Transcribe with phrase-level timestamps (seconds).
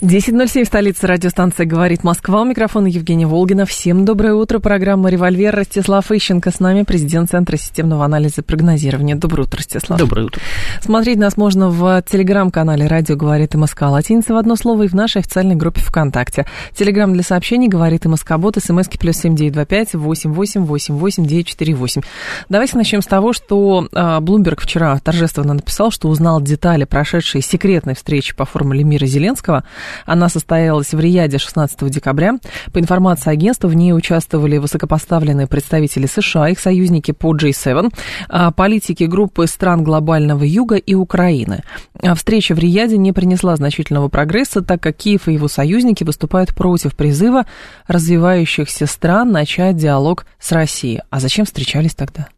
[0.00, 2.42] 10.07, столица радиостанции «Говорит Москва».
[2.42, 3.66] У микрофона Евгения Волгина.
[3.66, 4.60] Всем доброе утро.
[4.60, 5.52] Программа «Револьвер».
[5.52, 9.16] Ростислав Ищенко с нами, президент Центра системного анализа и прогнозирования.
[9.16, 9.98] Доброе утро, Ростислав.
[9.98, 10.40] Доброе утро.
[10.80, 15.18] Смотреть нас можно в телеграм-канале «Радио говорит МСК» латиница в одно слово и в нашей
[15.18, 16.46] официальной группе ВКонтакте.
[16.76, 20.94] Телеграм для сообщений «Говорит МСК Бот», смски плюс семь девять два пять восемь восемь восемь
[20.94, 22.02] восемь девять четыре восемь.
[22.48, 23.88] Давайте начнем с того, что
[24.20, 29.64] Блумберг вчера торжественно написал, что узнал детали прошедшей секретной встречи по формуле мира Зеленского–
[30.06, 32.34] она состоялась в Рияде 16 декабря.
[32.72, 37.92] По информации агентства, в ней участвовали высокопоставленные представители США, их союзники по G7,
[38.28, 41.62] а, политики группы стран глобального юга и Украины.
[42.02, 46.54] А встреча в Рияде не принесла значительного прогресса, так как Киев и его союзники выступают
[46.54, 47.46] против призыва
[47.86, 51.00] развивающихся стран начать диалог с Россией.
[51.10, 52.28] А зачем встречались тогда?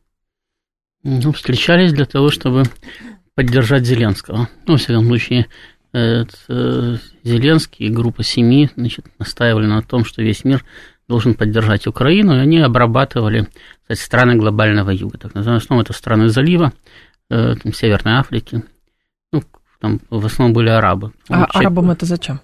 [1.03, 2.65] Ну, встречались для того, чтобы
[3.35, 4.49] поддержать Зеленского.
[4.67, 5.47] Ну, во всяком случае,
[5.93, 6.25] Э,
[7.25, 10.65] Зеленский и группа семи значит, настаивали на том, что весь мир
[11.09, 13.49] должен поддержать Украину, и они обрабатывали
[13.83, 16.73] кстати, страны глобального юга, так называемые, в основном это страны залива,
[17.29, 18.63] э, там, Северной Африки,
[19.33, 19.43] ну,
[19.81, 21.13] там в основном были арабы.
[21.29, 21.57] А Часть...
[21.57, 22.41] арабам это зачем?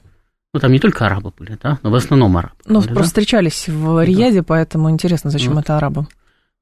[0.52, 2.56] Ну, там не только арабы были, да, но в основном арабы.
[2.66, 3.08] Ну, были, просто да?
[3.08, 4.44] встречались в Рияде, да.
[4.48, 5.64] поэтому интересно, зачем вот.
[5.64, 6.08] это арабам?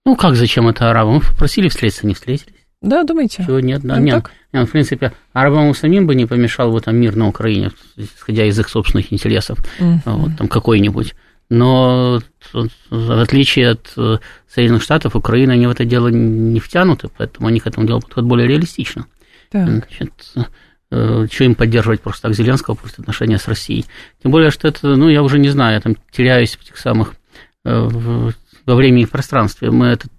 [0.04, 1.14] Ну, как зачем это арабам?
[1.14, 2.53] Мы попросили встретиться, не встретились.
[2.84, 3.44] Да, думаете?
[3.46, 3.96] Чего нет, да.
[3.96, 4.32] Ну, нет, так?
[4.52, 8.58] нет, в принципе, арабам самим бы не помешал бы там мир на Украине, исходя из
[8.58, 10.00] их собственных интересов, mm-hmm.
[10.04, 11.14] вот, там какой-нибудь.
[11.48, 12.20] Но
[12.52, 14.18] в отличие от э,
[14.48, 18.28] Соединенных Штатов, Украина, они в это дело не втянуты, поэтому они к этому делу подходят
[18.28, 19.06] более реалистично.
[19.50, 19.68] Так.
[19.68, 20.12] Значит,
[20.90, 23.84] э, что им поддерживать просто так Зеленского после отношения с Россией.
[24.22, 27.14] Тем более, что это, ну, я уже не знаю, я там теряюсь в этих самых
[27.64, 28.30] э,
[28.66, 29.70] во времени и в пространстве.
[29.70, 30.10] Мы этот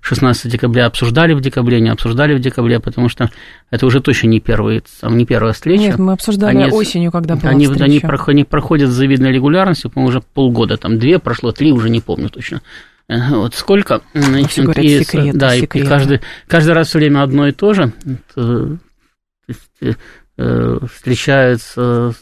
[0.00, 3.30] 16 э, декабря обсуждали в декабре, не обсуждали в декабре, потому что
[3.70, 5.82] это уже точно не, первый, там, не первая встреча.
[5.82, 7.84] Нет, мы обсуждали они, осенью, когда была они, встреча.
[7.84, 12.00] Они, они проходят с завидной регулярностью, по-моему, уже полгода, там две прошло, три уже не
[12.00, 12.62] помню точно.
[13.08, 15.84] Э, вот сколько, значит, говорят, и, секрет, да, секрет.
[15.84, 17.92] и каждый, каждый раз все время одно и то же.
[18.34, 18.78] То
[19.48, 19.98] есть,
[20.36, 22.14] э, встречаются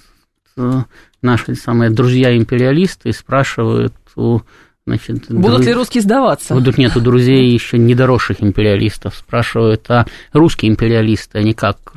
[1.23, 4.41] наши самые друзья-империалисты и спрашивают у
[4.88, 5.66] Значит, Будут друз...
[5.66, 6.54] ли русские сдаваться?
[6.54, 9.16] Будут, нет, у друзей еще недоросших империалистов.
[9.16, 11.93] Спрашивают, а русские империалисты, они как?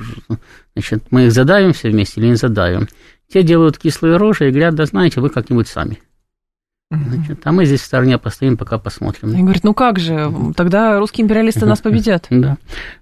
[0.75, 2.90] Значит, мы их задавим все вместе или не задавим?
[3.31, 6.00] Те делают кислые рожи и говорят, да знаете, вы как-нибудь сами.
[6.91, 9.31] Значит, а мы здесь в стороне постоим, пока посмотрим.
[9.31, 12.28] И говорит, ну как же, тогда русские империалисты нас победят.
[12.29, 12.57] Да.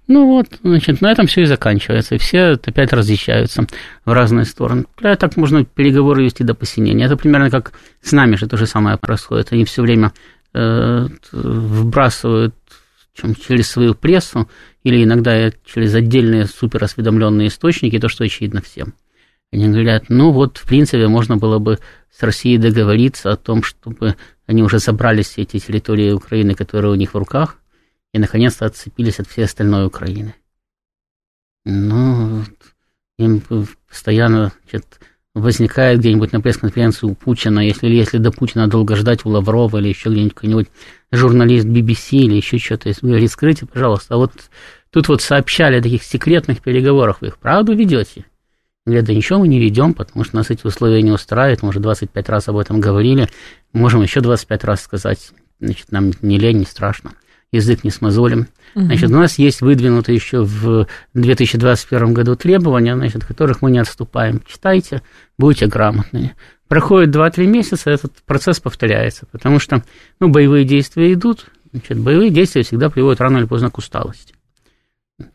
[0.06, 2.14] Ну вот, значит, на этом все и заканчивается.
[2.14, 3.66] И все опять разъезжаются
[4.04, 4.84] в разные стороны.
[5.00, 7.06] Да, так можно переговоры вести до посинения.
[7.06, 9.52] Это примерно как с нами же то же самое происходит.
[9.52, 10.12] Они все время
[10.54, 12.54] э, вбрасывают
[13.14, 14.48] чем, через свою прессу
[14.84, 18.94] или иногда через отдельные суперосведомленные источники то, что очевидно всем.
[19.52, 21.78] Они говорят, ну вот, в принципе, можно было бы
[22.10, 24.16] с Россией договориться о том, чтобы
[24.46, 27.56] они уже забрали все эти территории Украины, которые у них в руках,
[28.12, 30.34] и наконец-то отцепились от всей остальной Украины.
[31.64, 32.44] Ну,
[33.18, 33.42] им
[33.88, 35.00] постоянно значит,
[35.34, 39.88] возникает где-нибудь на пресс-конференции у Путина, если, если до Путина долго ждать у Лаврова или
[39.88, 40.68] еще где-нибудь какой-нибудь
[41.12, 44.32] журналист BBC или еще что-то, говорит, скрытие, пожалуйста, а вот
[44.90, 48.24] тут вот сообщали о таких секретных переговорах, вы их правду ведете?
[48.90, 51.78] Говорят, да ничего мы не ведем, потому что нас эти условия не устраивают, мы уже
[51.78, 53.28] 25 раз об этом говорили,
[53.72, 55.30] можем еще 25 раз сказать,
[55.60, 57.12] значит, нам не лень, не страшно,
[57.52, 58.48] язык не смазолим.
[58.74, 64.42] Значит, у нас есть выдвинутые еще в 2021 году требования, значит, которых мы не отступаем.
[64.46, 65.02] Читайте,
[65.38, 66.34] будете грамотными.
[66.66, 69.84] Проходит 2-3 месяца, этот процесс повторяется, потому что
[70.18, 74.34] ну, боевые действия идут, значит, боевые действия всегда приводят рано или поздно к усталости.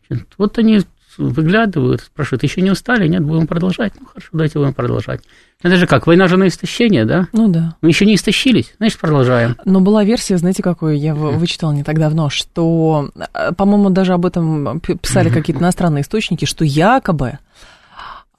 [0.10, 0.82] Значит, вот они
[1.18, 3.08] выглядывают, спрашивают, еще не устали?
[3.08, 3.94] Нет, будем продолжать.
[4.00, 5.22] Ну, хорошо, давайте будем продолжать.
[5.62, 7.28] Это же как, война же на истощение, да?
[7.32, 7.76] Ну да.
[7.82, 9.56] Мы еще не истощились, значит, продолжаем.
[9.66, 14.26] Но была версия, знаете, какую я вычитала не так давно, что, э, по-моему, даже об
[14.26, 17.40] этом писали какие-то иностранные источники, что якобы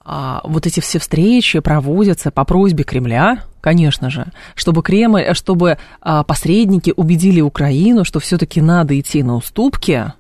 [0.09, 6.23] а, вот эти все встречи проводятся по просьбе Кремля, конечно же, чтобы Кремль, чтобы а,
[6.23, 10.13] посредники убедили Украину, что все-таки надо идти на уступки,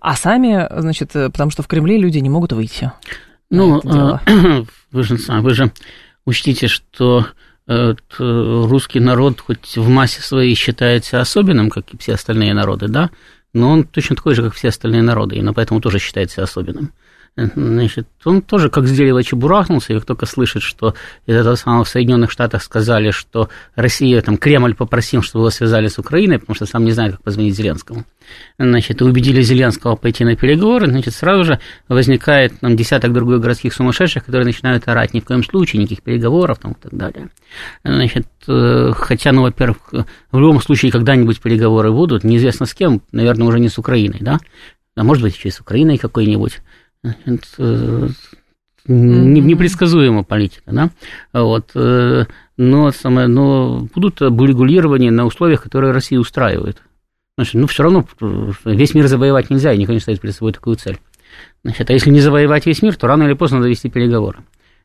[0.00, 2.92] а сами, значит, э, потому что в Кремле люди не могут выйти.
[3.50, 4.18] Ну, э,
[4.92, 5.72] вы же, вы же
[6.24, 7.26] учтите, что
[7.66, 13.10] э, русский народ хоть в массе своей считается особенным, как и все остальные народы, да,
[13.52, 16.92] но он точно такой же, как все остальные народы, и поэтому тоже считается особенным.
[17.34, 20.94] Значит, он тоже как с дерева чебурахнулся, и как только слышит, что
[21.24, 25.88] из этого самого в Соединенных Штатах сказали, что Россия, там, Кремль попросил, чтобы его связали
[25.88, 28.04] с Украиной, потому что сам не знает, как позвонить Зеленскому.
[28.58, 34.26] Значит, убедили Зеленского пойти на переговоры, значит, сразу же возникает там, десяток других городских сумасшедших,
[34.26, 37.30] которые начинают орать, ни в коем случае, никаких переговоров там, и так далее.
[37.82, 39.78] Значит, э, хотя, ну, во-первых,
[40.32, 44.38] в любом случае, когда-нибудь переговоры будут, неизвестно с кем, наверное, уже не с Украиной, да,
[44.94, 46.60] а может быть, еще и с Украиной какой-нибудь.
[47.02, 48.10] Это
[48.86, 50.90] непредсказуемая политика, да,
[51.32, 52.24] вот, э,
[52.56, 56.82] но, самое, но будут регулирования на условиях, которые Россия устраивает.
[57.36, 58.06] Значит, ну, все равно
[58.64, 60.98] весь мир завоевать нельзя, и никто не ставит перед собой такую цель.
[61.64, 64.40] Значит, а если не завоевать весь мир, то рано или поздно надо вести переговоры.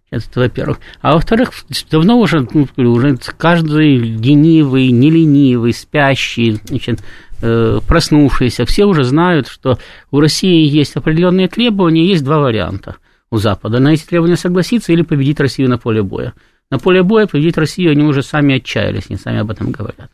[0.09, 0.79] Это во-первых.
[1.01, 1.51] А во-вторых,
[1.91, 7.01] давно уже, ну, уже каждый ленивый, неленивый, спящий, значит,
[7.39, 9.77] Э, проснувшиеся, все уже знают, что
[10.09, 12.95] у России есть определенные требования, есть два варианта
[13.29, 13.77] у Запада.
[13.79, 16.33] На эти требования согласиться или победить Россию на поле боя.
[16.71, 20.09] На поле боя победить Россию они уже сами отчаялись, они сами об этом говорят.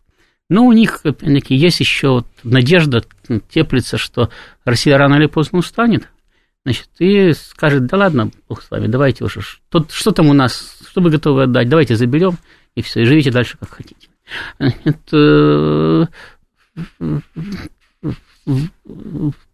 [0.49, 3.05] Но у них, опять-таки, есть еще вот надежда,
[3.49, 4.29] теплится, что
[4.65, 6.09] Россия рано или поздно устанет,
[6.63, 10.79] значит, и скажет, да ладно, бог с вами, давайте уже, что, что там у нас,
[10.89, 12.37] что вы готовы отдать, давайте заберем,
[12.75, 14.07] и все, и живите дальше, как хотите.
[14.57, 16.09] Это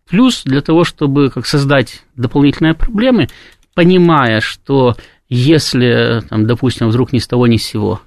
[0.07, 3.27] Плюс для того, чтобы как создать дополнительные проблемы,
[3.75, 4.95] понимая, что
[5.27, 8.01] если, там, допустим, вдруг ни с того ни с сего,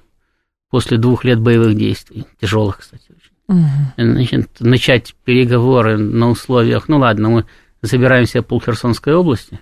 [0.69, 3.67] после двух лет боевых действий, тяжелых, кстати, очень, угу.
[3.97, 7.45] значит, начать переговоры на условиях, ну ладно, мы
[7.83, 9.59] забираем себе пол Херсонской области,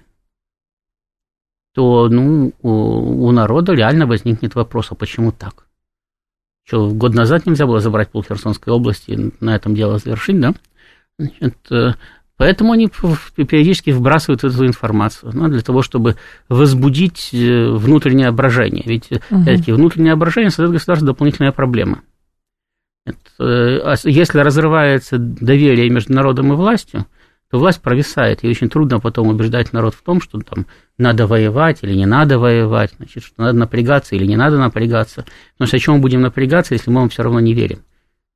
[1.74, 5.66] то ну, у, народа реально возникнет вопрос, а почему так?
[6.64, 10.54] Что, год назад нельзя было забрать пол Херсонской области и на этом дело завершить, да?
[11.18, 11.94] Значит, э,
[12.38, 12.90] поэтому они
[13.36, 18.84] периодически вбрасывают эту информацию, ну, для того, чтобы возбудить э, внутреннее опрашение.
[18.86, 19.42] Ведь, угу.
[19.42, 22.02] опять-таки, внутреннее опрашение создает государство дополнительная проблема.
[23.06, 27.08] Это, если разрывается доверие между народом и властью,
[27.52, 30.66] то власть провисает, и очень трудно потом убеждать народ в том, что там
[30.98, 35.26] надо воевать или не надо воевать, значит, что надо напрягаться или не надо напрягаться.
[35.54, 37.80] Потому что о чем мы будем напрягаться, если мы вам все равно не верим?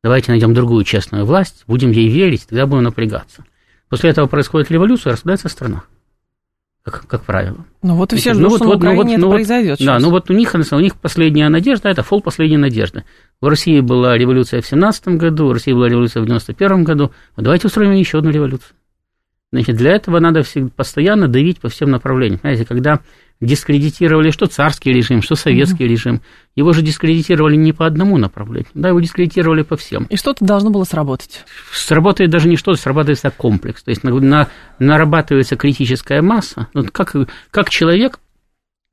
[0.03, 3.45] Давайте найдем другую честную власть, будем ей верить, тогда будем напрягаться.
[3.87, 5.83] После этого происходит революция, распадается страна.
[6.83, 7.65] Как, как правило.
[7.81, 9.79] Ну вот и все ждут, ну, что вот, на Украине ну, вот, это ну, произойдет.
[9.79, 13.05] Да, ну вот у них, у них последняя надежда, это фол последней надежды.
[13.39, 17.11] В России была революция в 17 году, в России была революция в 91 году.
[17.35, 18.75] Вот давайте устроим еще одну революцию.
[19.51, 20.43] Значит, для этого надо
[20.75, 22.39] постоянно давить по всем направлениям.
[22.41, 22.99] Знаете, когда
[23.41, 25.91] дискредитировали что царский режим, что советский угу.
[25.91, 26.21] режим,
[26.55, 30.05] его же дискредитировали не по одному направлению, да, его дискредитировали по всем.
[30.05, 31.43] И что-то должно было сработать.
[31.71, 33.83] Сработает даже не что-то, сработается комплекс.
[33.83, 34.47] То есть на,
[34.79, 36.67] нарабатывается критическая масса.
[36.73, 37.15] Вот как,
[37.51, 38.19] как человек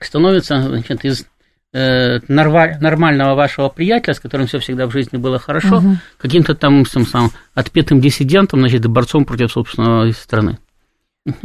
[0.01, 1.27] становится значит, из
[1.73, 5.97] нормального вашего приятеля, с которым все всегда в жизни было хорошо, угу.
[6.19, 10.59] каким-то там сам, сам, отпетым диссидентом, значит, борцом против собственной страны.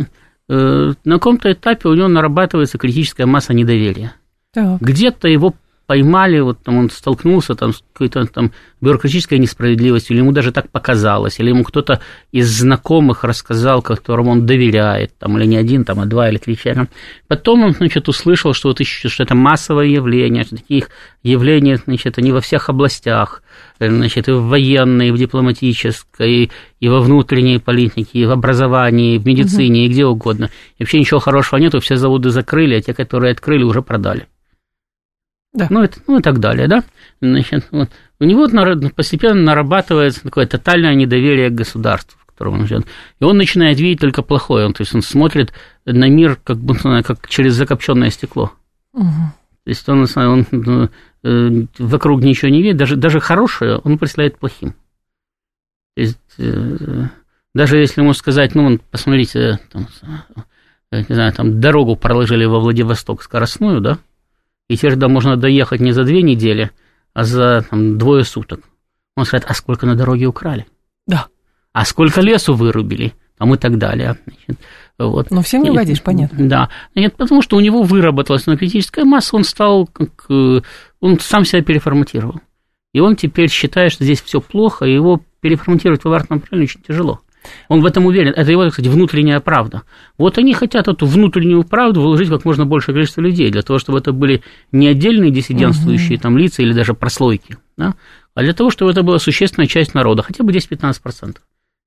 [0.50, 4.14] Э, на каком-то этапе у него нарабатывается критическая масса недоверия.
[4.56, 5.56] Где-то его
[5.88, 8.52] поймали, вот там он столкнулся там с какой-то там
[8.82, 12.02] бюрократической несправедливостью, или ему даже так показалось, или ему кто-то
[12.34, 16.58] из знакомых рассказал, которому он доверяет, там, или не один, там, а два или три
[16.58, 16.90] человека.
[17.30, 20.90] Потом он, значит, услышал, что, вот, что это массовое явление, что таких
[21.24, 23.42] явлений, значит, они во всех областях,
[23.80, 26.52] значит, и в военной, и в дипломатической,
[26.82, 29.86] и во внутренней политике, и в образовании, и в медицине, угу.
[29.86, 30.50] и где угодно.
[30.78, 34.28] И вообще ничего хорошего нету, все заводы закрыли, а те, которые открыли, уже продали
[35.54, 35.68] да.
[35.70, 36.84] ну, это, ну и так далее, да.
[37.22, 37.90] Значит, вот.
[38.20, 38.48] У него
[38.90, 42.86] постепенно нарабатывается такое тотальное недоверие к государству, в котором он живет.
[43.20, 44.66] И он начинает видеть только плохое.
[44.66, 45.54] Он, то есть он смотрит
[45.86, 48.52] на мир как, будто, как через закопченное стекло.
[48.94, 49.04] Угу.
[49.64, 50.90] То есть он, он, он
[51.24, 54.72] э, вокруг ничего не видит, даже, даже хорошее он представляет плохим.
[55.96, 57.08] То есть, э,
[57.54, 59.88] даже если ему сказать, ну, посмотрите, там,
[60.92, 63.98] не знаю, там дорогу проложили во Владивосток скоростную, да,
[64.70, 66.72] и теперь туда можно доехать не за две недели,
[67.14, 68.62] а за там, двое суток.
[69.16, 70.68] Он скажет, а сколько на дороге украли?
[71.06, 71.28] Да.
[71.74, 73.14] А сколько лесу вырубили?
[73.38, 74.18] Там и так далее.
[74.26, 74.64] Значит,
[74.98, 75.32] вот.
[75.32, 76.48] Но всем не угодишь, понятно.
[76.48, 76.70] Да.
[76.96, 80.62] Нет, потому что у него выработалась аналитическая масса, он стал, как, э,
[81.00, 82.42] он сам себя переформатировал.
[82.94, 86.82] И он теперь считает, что здесь все плохо, и его переформатировать в обратном направлении очень
[86.82, 87.22] тяжело.
[87.70, 88.34] Он в этом уверен.
[88.36, 89.84] Это его, кстати, внутренняя правда.
[90.18, 94.00] Вот они хотят эту внутреннюю правду вложить как можно большее количество людей, для того, чтобы
[94.00, 96.24] это были не отдельные диссидентствующие угу.
[96.24, 97.96] там лица или даже прослойки, да,
[98.34, 101.38] а для того, чтобы это была существенная часть народа, хотя бы 10-15%.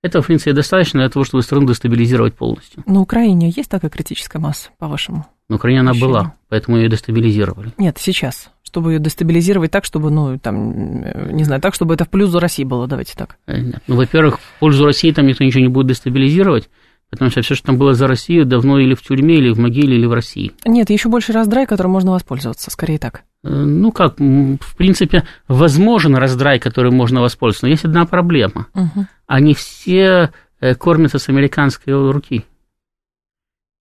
[0.02, 2.83] Этого, в принципе, достаточно для того, чтобы страну дестабилизировать полностью.
[2.87, 5.26] На Украине есть такая критическая масса, по-вашему?
[5.49, 7.73] На Украине она была, поэтому ее дестабилизировали.
[7.76, 8.50] Нет, сейчас.
[8.71, 11.03] Чтобы ее дестабилизировать так, чтобы, ну, там,
[11.35, 13.37] не знаю, так, чтобы это в пользу России было, давайте так.
[13.49, 13.57] Э,
[13.89, 16.71] ну, во-первых, в пользу России там никто ничего не будет дестабилизировать,
[17.11, 19.97] потому что все, что там было за Россию, давно или в тюрьме, или в могиле,
[19.97, 20.53] или в России.
[20.65, 23.25] Нет, еще больше раздрай, которым можно воспользоваться, скорее так.
[23.43, 28.69] Э, ну как, в принципе, возможен раздрай, которым можно воспользоваться, но есть одна проблема.
[28.75, 29.07] Угу.
[29.27, 32.45] Они все э, кормятся с американской руки.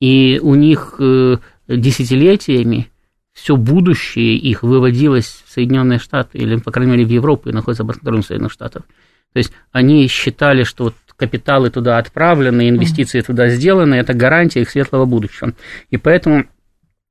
[0.01, 2.89] И у них э, десятилетиями
[3.41, 7.85] все будущее их выводилось в Соединенные Штаты, или, по крайней мере, в Европу, и находится
[7.85, 8.83] под контролем Соединенных Штатов.
[9.33, 14.69] То есть они считали, что вот капиталы туда отправлены, инвестиции туда сделаны, это гарантия их
[14.69, 15.53] светлого будущего.
[15.89, 16.45] И поэтому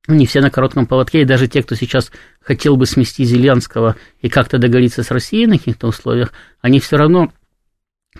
[0.07, 4.29] не все на коротком поводке, и даже те, кто сейчас хотел бы смести Зеленского и
[4.29, 7.31] как-то договориться с Россией на каких-то условиях, они все равно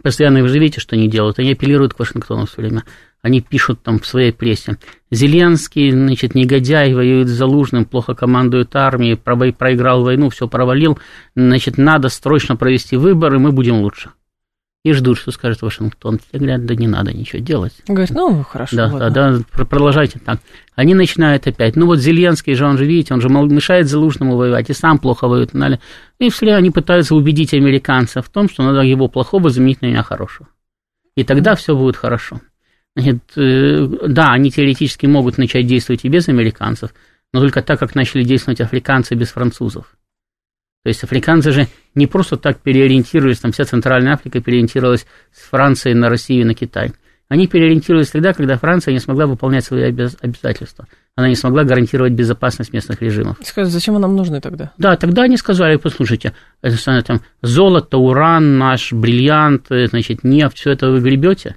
[0.04, 2.84] постоянно, вы же видите, что они делают, они апеллируют к Вашингтону все время,
[3.22, 4.78] они пишут там в своей прессе,
[5.12, 11.00] Зеленский, значит, негодяй, воюет с Залужным, плохо командует армией, проиграл войну, все провалил,
[11.36, 14.12] значит, надо срочно провести выборы, мы будем лучше
[14.84, 16.20] и ждут, что скажет Вашингтон.
[16.20, 17.74] Те говорят, да не надо ничего делать.
[17.88, 18.76] Говорят, ну, хорошо.
[18.76, 19.10] Да, ладно.
[19.10, 20.40] да, да, продолжайте так.
[20.76, 21.76] Они начинают опять.
[21.76, 25.28] Ну, вот Зеленский же, он же, видите, он же мешает Залужному воевать, и сам плохо
[25.28, 25.52] воюет.
[26.20, 30.04] И все они пытаются убедить американцев в том, что надо его плохого заменить на меня
[30.04, 30.48] хорошего.
[31.16, 32.40] И тогда все будет хорошо.
[32.96, 36.93] Э, да, они теоретически могут начать действовать и без американцев,
[37.34, 39.96] но только так, как начали действовать африканцы без французов.
[40.84, 45.93] То есть африканцы же не просто так переориентировались, там вся Центральная Африка переориентировалась с Франции
[45.93, 46.93] на Россию и на Китай.
[47.27, 50.88] Они переориентировались тогда, когда Франция не смогла выполнять свои обязательства.
[51.15, 53.38] Она не смогла гарантировать безопасность местных режимов.
[53.43, 54.72] Скажите, зачем нам нужны тогда?
[54.79, 60.89] Да, тогда они сказали, послушайте, это, там, золото, уран, наш бриллиант, значит, нефть, все это
[60.89, 61.55] вы гребете,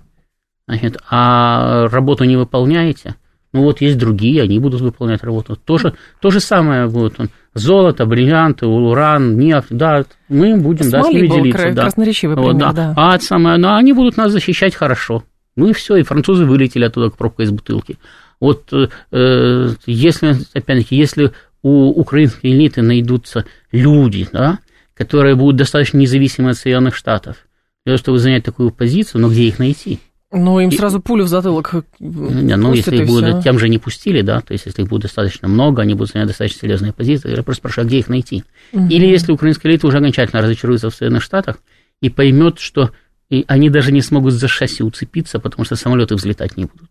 [0.79, 3.17] значит, а работу не выполняете.
[3.53, 5.57] Ну вот есть другие, они будут выполнять работу.
[5.57, 11.03] То же, то же самое будет он золото, бриллианты, уран, нефть, да, мы будем, да,
[11.03, 11.63] с ними делиться.
[11.63, 11.83] Кра- да.
[11.83, 12.73] красноречивый вот, пример, да.
[12.73, 12.95] да.
[12.97, 15.25] А самое, ну, они будут нас защищать хорошо.
[15.55, 17.99] Ну и все, и французы вылетели оттуда к пробкой из бутылки.
[18.41, 24.61] Вот э, если, опять-таки, если у украинской элиты найдутся люди, да,
[24.95, 27.37] которые будут достаточно независимы от Соединенных Штатов,
[27.85, 30.01] для того, чтобы занять такую позицию, но где их найти?
[30.33, 34.23] Ну, им сразу пулю в затылок Не, ну, если их будут, тем же не пустили,
[34.23, 37.43] да, то есть, если их будет достаточно много, они будут занять достаточно серьезные позиции, я
[37.43, 38.45] просто спрашиваю, а где их найти?
[38.73, 38.87] Угу.
[38.87, 41.59] Или если украинская элита уже окончательно разочаруется в Соединенных Штатах
[42.01, 42.91] и поймет, что
[43.29, 46.91] и они даже не смогут за шасси уцепиться, потому что самолеты взлетать не будут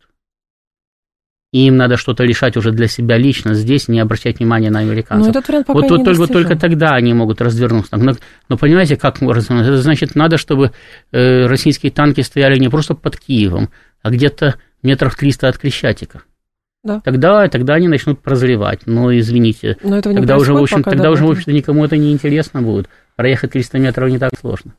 [1.51, 5.34] и им надо что-то решать уже для себя лично здесь, не обращать внимания на американцев.
[5.34, 7.98] Но этот вариант пока вот не только, только тогда они могут развернуться.
[7.98, 8.13] Но,
[8.48, 9.72] но понимаете, как развернуться?
[9.72, 10.72] Это значит, надо, чтобы
[11.12, 13.70] э, российские танки стояли не просто под Киевом,
[14.01, 16.22] а где-то метров 300 от Крещатика.
[16.84, 17.00] Да.
[17.01, 18.88] Тогда, тогда они начнут прозревать.
[18.88, 21.86] Но извините, Но этого тогда уже, в общем, пока, тогда да, уже, в общем-то, никому
[21.86, 22.89] это не интересно будет.
[23.15, 24.74] Проехать 300 метров не так сложно.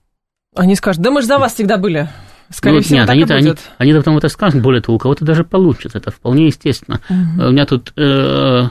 [0.57, 2.09] Они скажут, да мы же за вас всегда были.
[2.53, 4.99] Скорее ну, всего, нет, так они, и они, они потом это скажут, более того, у
[4.99, 7.01] кого-то даже получится, это вполне естественно.
[7.09, 7.49] Угу.
[7.49, 8.69] У меня тут э,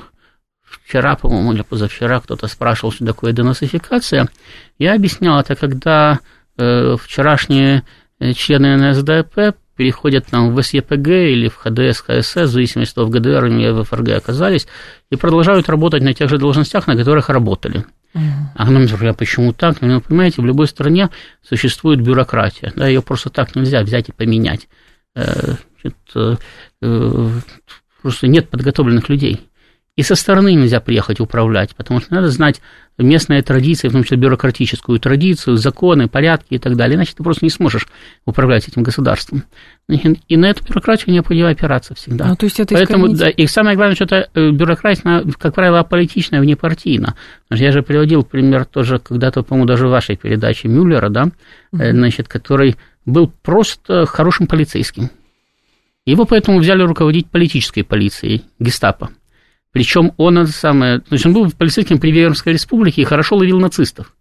[0.64, 4.30] вчера, по-моему, или позавчера кто-то спрашивал, что такое денацификация.
[4.78, 6.20] Я объяснял, это когда
[6.58, 7.84] э, вчерашние
[8.20, 13.08] э, члены НСДАП переходят там в СЕПГ или в ХДС, ХСС, в зависимости от того,
[13.08, 14.68] в ГДР или в ФРГ оказались,
[15.10, 17.86] и продолжают работать на тех же должностях, на которых работали.
[18.14, 19.82] А нам говорят, почему так?
[19.82, 21.10] Ну, понимаете, в любой стране
[21.42, 24.68] существует бюрократия, да, ее просто так нельзя взять и поменять.
[25.16, 26.38] Э, это,
[26.82, 27.30] э,
[28.02, 29.42] просто нет подготовленных людей.
[30.02, 32.60] И со стороны нельзя приехать управлять, потому что надо знать
[32.98, 37.46] местные традиции, в том числе бюрократическую традицию, законы, порядки и так далее, иначе ты просто
[37.46, 37.88] не сможешь
[38.26, 39.44] управлять этим государством.
[39.88, 42.30] И на эту бюрократию необходимо опираться всегда.
[42.30, 45.78] Ну, то есть это Поэтому, да, и самое главное, что это э, бюрократия, как правило,
[45.82, 47.14] аполитичная, внепартийна.
[47.52, 51.26] Я же приводил пример тоже когда-то, по-моему, даже в вашей передаче Мюллера, да,
[51.72, 51.84] угу.
[51.92, 55.12] значит, который был просто хорошим полицейским.
[56.08, 59.12] Его поэтому взяли руководить политической полицией, гестапо.
[59.72, 63.60] Причем он это самое, то есть он был полицейским при Веймарской республике и хорошо ловил
[63.60, 64.14] нацистов.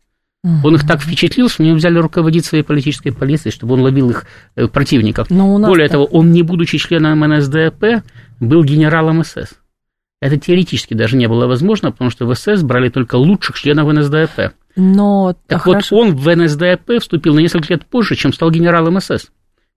[0.43, 4.25] Он их так впечатлил, что они взяли руководить своей политической полицией, чтобы он ловил их
[4.57, 5.27] э, противников.
[5.29, 5.93] Более так...
[5.93, 8.03] того, он, не будучи членом НСДАП,
[8.41, 9.53] был генералом СС.
[10.23, 14.53] Это теоретически даже не было возможно, потому что в СС брали только лучших членов НСДАП.
[14.77, 19.31] Но так вот, он в НСДАП вступил на несколько лет позже, чем стал генералом СС,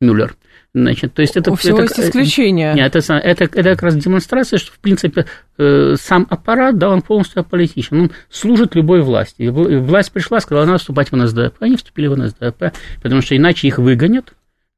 [0.03, 0.35] Мюллер.
[0.75, 2.73] Значит, то есть это, У всего это, есть исключения.
[2.73, 5.27] Нет, это, это, это как раз демонстрация, что, в принципе,
[5.59, 8.01] э, сам аппарат, да, он полностью аполитичен.
[8.01, 9.47] Он служит любой власти.
[9.49, 11.55] Власть пришла, сказала, надо вступать в НСДАП.
[11.59, 14.33] Они вступили в НСДАП, потому что иначе их выгонят,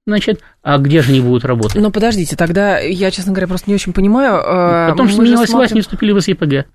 [0.08, 1.82] Значит, а где же они будут работать?
[1.82, 4.36] Но подождите, тогда я, честно говоря, просто не очень понимаю.
[4.36, 5.58] Э, Потому что сменилась смотрим...
[5.58, 6.68] власть, не вступили в СЕПГ.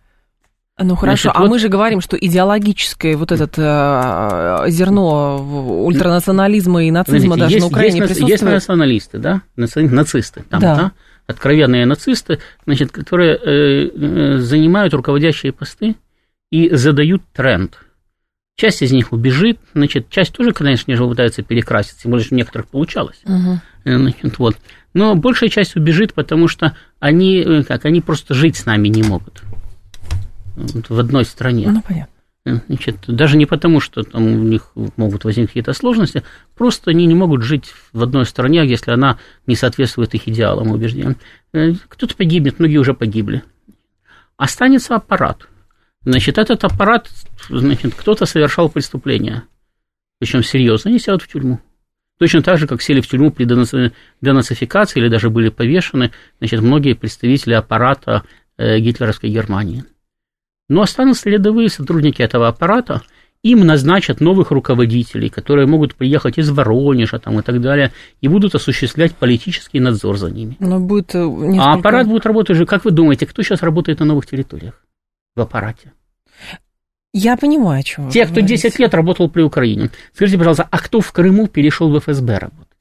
[0.82, 1.50] Ну хорошо, Значит, а вот...
[1.50, 7.64] мы же говорим, что идеологическое вот это э, зерно ультранационализма и нацизма Знаете, даже есть,
[7.64, 8.30] на Украине есть, присутствует?
[8.30, 10.76] Есть националисты, да, нацисты, там, да.
[10.76, 10.92] да,
[11.26, 15.96] откровенные нацисты, значит, которые э, э, занимают руководящие посты
[16.50, 17.78] и задают тренд.
[18.56, 22.38] Часть из них убежит, значит, часть тоже, конечно же, пытается перекраситься, тем более, что у
[22.38, 23.20] некоторых получалось.
[23.24, 23.60] Угу.
[23.84, 24.56] Значит, вот.
[24.92, 29.02] Но большая часть убежит, потому что они, э, как, они просто жить с нами не
[29.02, 29.42] могут
[30.88, 31.68] в одной стране.
[31.70, 32.14] Ну, понятно.
[32.44, 36.22] Значит, даже не потому, что там у них могут возникнуть какие-то сложности,
[36.56, 40.72] просто они не могут жить в одной стране, если она не соответствует их идеалам и
[40.72, 41.16] убеждениям.
[41.52, 43.42] Э, кто-то погибнет, многие уже погибли.
[44.38, 45.48] Останется аппарат.
[46.02, 47.10] Значит, этот аппарат,
[47.50, 49.42] значит, кто-то совершал преступление,
[50.18, 51.60] причем серьезно, они сядут в тюрьму.
[52.18, 56.94] Точно так же, как сели в тюрьму при денацификации или даже были повешены, значит, многие
[56.94, 58.24] представители аппарата
[58.56, 59.84] э, гитлеровской Германии.
[60.70, 63.02] Но останутся рядовые сотрудники этого аппарата,
[63.42, 68.54] им назначат новых руководителей, которые могут приехать из Воронежа там, и так далее, и будут
[68.54, 70.56] осуществлять политический надзор за ними.
[70.60, 71.64] Но будет э, несколько...
[71.64, 74.80] А аппарат будет работать же, как вы думаете, кто сейчас работает на новых территориях
[75.34, 75.92] в аппарате?
[77.12, 78.68] Я понимаю, о чем Те, кто говорите.
[78.68, 79.90] 10 лет работал при Украине.
[80.14, 82.78] Скажите, пожалуйста, а кто в Крыму перешел в ФСБ работать?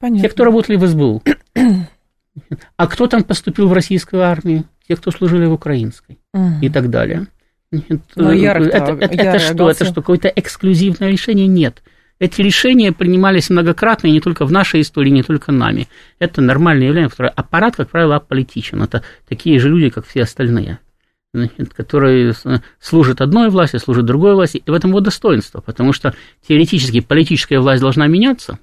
[0.00, 0.22] Понятно.
[0.22, 1.22] Те, кто работали в СБУ.
[2.78, 4.64] а кто там поступил в российскую армию?
[4.88, 6.54] Те, кто служили в украинской угу.
[6.60, 7.26] и так далее.
[8.14, 9.70] Но э, это, это, это, это что?
[9.70, 9.94] Это что?
[9.94, 11.46] Какое-то эксклюзивное решение?
[11.46, 11.82] Нет.
[12.18, 15.88] Эти решения принимались многократно, и не только в нашей истории, не только нами.
[16.18, 18.82] Это нормальное явление, которое аппарат, как правило, аполитичен.
[18.82, 20.78] Это такие же люди, как все остальные,
[21.34, 22.32] значит, которые
[22.80, 24.62] служат одной власти, служат другой власти.
[24.64, 26.14] И в этом его достоинство, потому что
[26.48, 28.58] теоретически политическая власть должна меняться,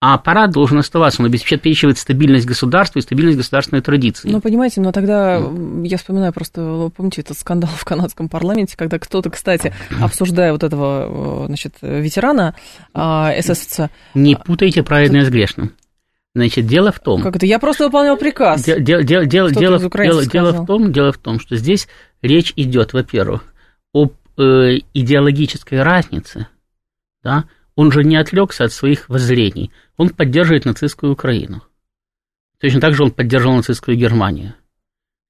[0.00, 4.30] а аппарат должен оставаться, он обеспечивает стабильность государства и стабильность государственной традиции.
[4.30, 5.86] Ну, понимаете, но тогда mm.
[5.86, 11.44] я вспоминаю просто, помните, этот скандал в канадском парламенте, когда кто-то, кстати, обсуждая вот этого,
[11.46, 12.54] значит, ветерана
[12.94, 13.90] а, СССР...
[14.14, 15.74] Не путайте праведное с грешным.
[16.34, 17.20] Значит, дело в том...
[17.22, 17.44] Как это?
[17.44, 18.62] Я просто выполнял приказ.
[18.62, 18.82] Дело,
[20.62, 21.88] в том, дело в том, что здесь
[22.22, 23.52] речь идет, во-первых,
[23.92, 26.46] об э, идеологической разнице,
[27.22, 27.44] да,
[27.76, 29.70] он же не отвлекся от своих воззрений.
[29.96, 31.62] Он поддерживает нацистскую Украину.
[32.60, 34.54] Точно так же он поддерживал нацистскую Германию.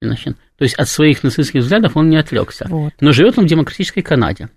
[0.03, 2.67] Значит, то есть от своих нацистских взглядов он не отвлекся.
[2.69, 2.93] Вот.
[3.01, 4.49] Но живет он в демократической Канаде.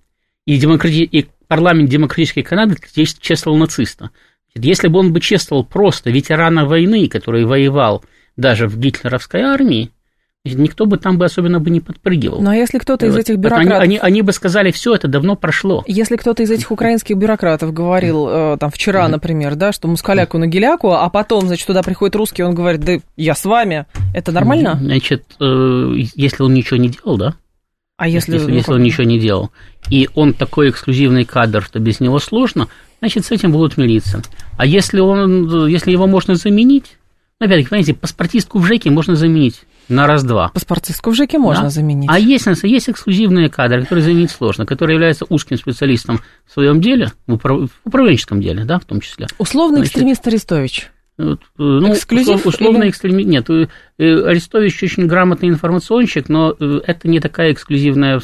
[0.46, 1.04] И, демократи...
[1.04, 4.12] и парламент демократической Канады здесь чествовал нациста.
[4.56, 8.04] Если бы он бы чествовал просто ветерана войны, который воевал
[8.38, 9.92] даже в гитлеровской армии,
[10.46, 12.46] никто бы там бы особенно бы не подпрыгивал.
[12.46, 13.80] А если кто-то из этих бюрократов...
[13.82, 15.84] Они, они, они бы сказали, все это давно прошло.
[15.88, 20.48] Если кто-то из этих украинских бюрократов говорил, э, там, вчера, например, да, что мускаляку на
[20.48, 24.78] геляку, а потом, значит, туда приходит русский, он говорит, да я с вами, это нормально?
[24.82, 27.36] Значит, э, если он ничего не делал, да?
[27.96, 28.34] А если...
[28.34, 29.52] Если, ну, если он ничего не делал,
[29.90, 32.68] и он такой эксклюзивный кадр, что без него сложно,
[33.00, 34.22] значит, с этим будут мириться.
[34.58, 36.98] А если, он, если его можно заменить,
[37.40, 40.50] ну, опять-таки, понимаете, паспортистку в ЖЭКе можно заменить на раз-два.
[40.50, 41.70] Паспортистку в ЖЭКе можно да?
[41.70, 42.10] заменить.
[42.12, 47.12] А есть, есть эксклюзивные кадры, которые заменить сложно, которые являются узким специалистом в своем деле,
[47.28, 47.70] в, управ...
[47.70, 49.28] в управленческом деле, да, в том числе.
[49.38, 50.92] Условный Значит, экстремист Арестович.
[51.18, 52.90] Э, ну, Эксклюзив условно или...
[52.90, 53.30] экстремист.
[53.30, 53.68] Нет, э,
[54.00, 58.22] Арестович очень грамотный информационщик, но э, это не такая эксклюзивная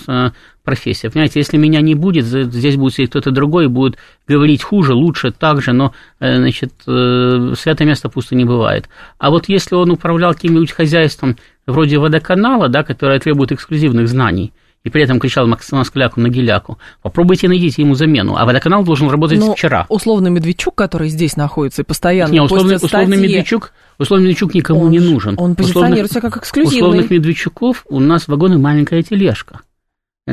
[0.69, 1.09] профессия.
[1.09, 5.63] Понимаете, если меня не будет, здесь будет сидеть кто-то другой, будет говорить хуже, лучше, так
[5.63, 8.87] же, но, значит, святое место пусто не бывает.
[9.17, 14.53] А вот если он управлял каким-нибудь хозяйством вроде водоканала, да, которое требует эксклюзивных знаний,
[14.83, 16.77] и при этом кричал Москаляку на Геляку.
[17.01, 18.37] Попробуйте найдите ему замену.
[18.37, 19.85] А водоканал должен работать Но вчера.
[19.89, 24.91] условный Медведчук, который здесь находится и постоянно Не, условный, условный Медведчук, условный Медведчук никому он,
[24.91, 25.35] не нужен.
[25.37, 26.77] Он позиционируется как эксклюзивный.
[26.77, 29.59] Условных Медведчуков у нас в вагоне маленькая тележка.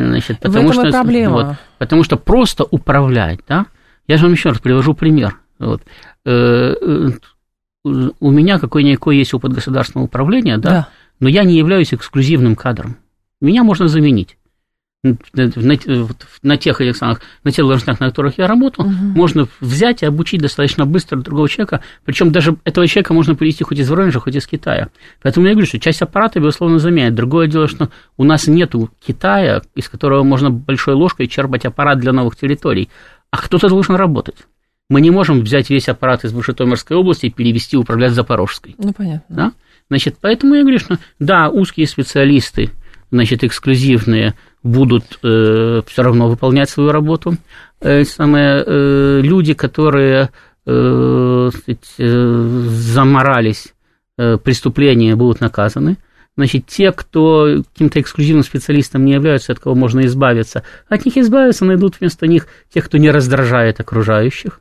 [0.05, 1.33] Значит, потому что, проблема.
[1.33, 3.67] Вот, потому что просто управлять, да,
[4.07, 5.39] я же вам еще раз привожу пример.
[5.59, 5.83] Вот.
[6.25, 7.11] Э, э,
[7.85, 10.89] у меня какой-никакой есть опыт государственного управления, да, да,
[11.21, 12.97] но я не являюсь эксклюзивным кадром.
[13.41, 14.37] Меня можно заменить.
[15.33, 15.51] На,
[16.43, 18.93] на тех самых, на тех должностях, на которых я работал, угу.
[18.93, 23.79] можно взять и обучить достаточно быстро другого человека, причем даже этого человека можно привести хоть
[23.79, 24.89] из Воронежа, хоть из Китая.
[25.23, 27.15] Поэтому я говорю, что часть аппарата, безусловно, заменяет.
[27.15, 32.13] Другое дело, что у нас нет Китая, из которого можно большой ложкой черпать аппарат для
[32.13, 32.89] новых территорий,
[33.31, 34.37] а кто-то должен работать.
[34.89, 38.77] Мы не можем взять весь аппарат из Житомирской области и перевести управлять Запорожской.
[38.79, 39.37] Ну, понятно.
[39.37, 39.53] Да?
[39.89, 42.71] Значит, поэтому я говорю, что да, узкие специалисты–
[43.11, 44.35] значит, эксклюзивные
[44.67, 47.37] будут э, все равно выполнять свою работу.
[47.81, 50.31] Э, самые э, люди, которые
[50.67, 51.51] э,
[52.09, 53.73] заморались
[54.17, 55.99] преступления, будут наказаны.
[56.39, 61.67] Значит, те, кто каким-то эксклюзивным специалистом не являются, от кого можно избавиться, от них избавиться,
[61.67, 64.61] найдут вместо них тех, кто не раздражает окружающих.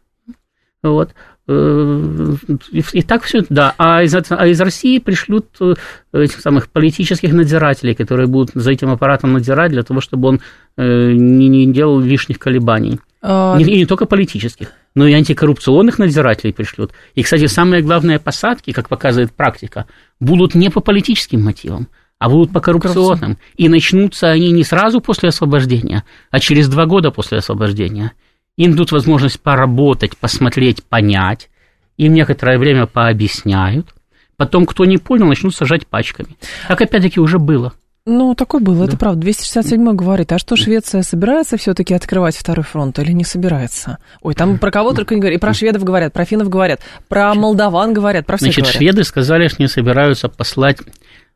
[0.84, 1.12] Вот.
[1.48, 2.36] Э,
[2.72, 3.76] и так все, да.
[3.78, 5.76] А из, а из России пришлют э,
[6.14, 10.42] этих самых политических надзирателей, которые будут за этим аппаратом надзирать для того, чтобы он
[10.78, 13.00] э, не, не делал лишних колебаний.
[13.22, 13.58] А...
[13.60, 16.92] И не только политических, но и антикоррупционных надзирателей пришлют.
[17.14, 19.86] И, кстати, самые главные посадки, как показывает практика,
[20.20, 23.38] будут не по политическим мотивам, а будут по коррупционным.
[23.56, 28.14] И начнутся они не сразу после освобождения, а через два года после освобождения.
[28.58, 31.50] Им дадут возможность поработать, посмотреть, понять.
[31.98, 33.94] Им некоторое время пообъясняют.
[34.38, 36.36] Потом, кто не понял, начнут сажать пачками.
[36.68, 37.74] Так, опять-таки, уже было.
[38.08, 38.86] Ну, такое было, да.
[38.86, 39.22] это правда.
[39.22, 43.98] 267 говорит, а что Швеция собирается все-таки открывать второй фронт или не собирается?
[44.22, 45.40] Ой, там про кого только не говорят.
[45.40, 48.78] И про шведов говорят, про финнов говорят, про молдаван говорят, про всех Значит, говорят.
[48.78, 50.78] шведы сказали, что не собираются послать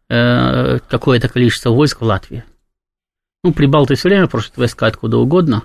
[0.10, 2.44] э, какое-то количество войск в Латвию.
[3.44, 5.64] Ну, Прибалты все время просят войска откуда угодно,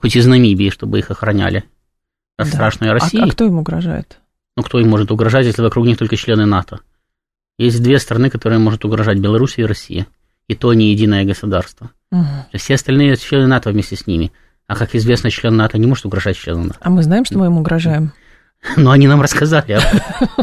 [0.00, 1.64] хоть из Намибии, чтобы их охраняли
[2.36, 2.52] от да.
[2.52, 3.20] страшной а России.
[3.20, 4.18] А, а кто им угрожает?
[4.56, 6.80] Ну, кто им может угрожать, если вокруг них только члены НАТО?
[7.58, 10.06] Есть две страны, которые может угрожать, Беларусь и Россия
[10.48, 11.92] и то не единое государство.
[12.10, 12.58] Угу.
[12.58, 14.32] Все остальные члены НАТО вместе с ними.
[14.66, 16.78] А как известно, член НАТО не может угрожать члену НАТО.
[16.80, 18.12] А мы знаем, что мы ему угрожаем?
[18.76, 19.80] Но они нам рассказали.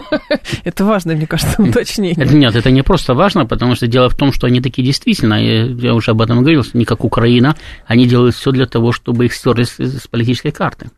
[0.63, 2.25] Это важно, мне кажется, уточнение.
[2.25, 5.93] Нет, это не просто важно, потому что дело в том, что они такие действительно, я
[5.93, 9.63] уже об этом говорил, не как Украина, они делают все для того, чтобы их стерли
[9.63, 10.89] с политической карты.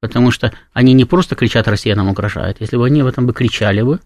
[0.00, 2.56] Потому что они не просто кричат, Россия нам угрожает.
[2.60, 4.00] Если бы они об этом бы кричали бы,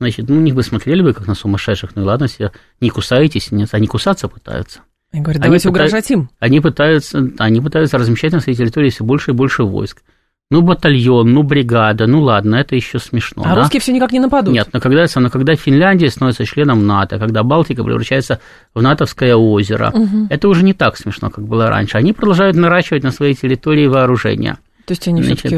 [0.00, 1.96] Значит, ну, них бы смотрели бы, как на сумасшедших.
[1.96, 4.80] Ну и ладно, все не кусаетесь, нет, они кусаться пытаются.
[5.12, 6.30] Они говорят, давайте они угрожать им.
[6.38, 10.02] Они пытаются, они пытаются размещать на своей территории все больше и больше войск.
[10.50, 13.42] Ну, батальон, ну, бригада, ну, ладно, это еще смешно.
[13.44, 13.54] А да?
[13.56, 14.54] русские все никак не нападут.
[14.54, 18.40] Нет, но когда, но когда Финляндия становится членом НАТО, когда Балтика превращается
[18.72, 20.26] в натовское озеро, угу.
[20.30, 21.98] это уже не так смешно, как было раньше.
[21.98, 24.56] Они продолжают наращивать на своей территории вооружения.
[24.88, 25.54] То есть они все-таки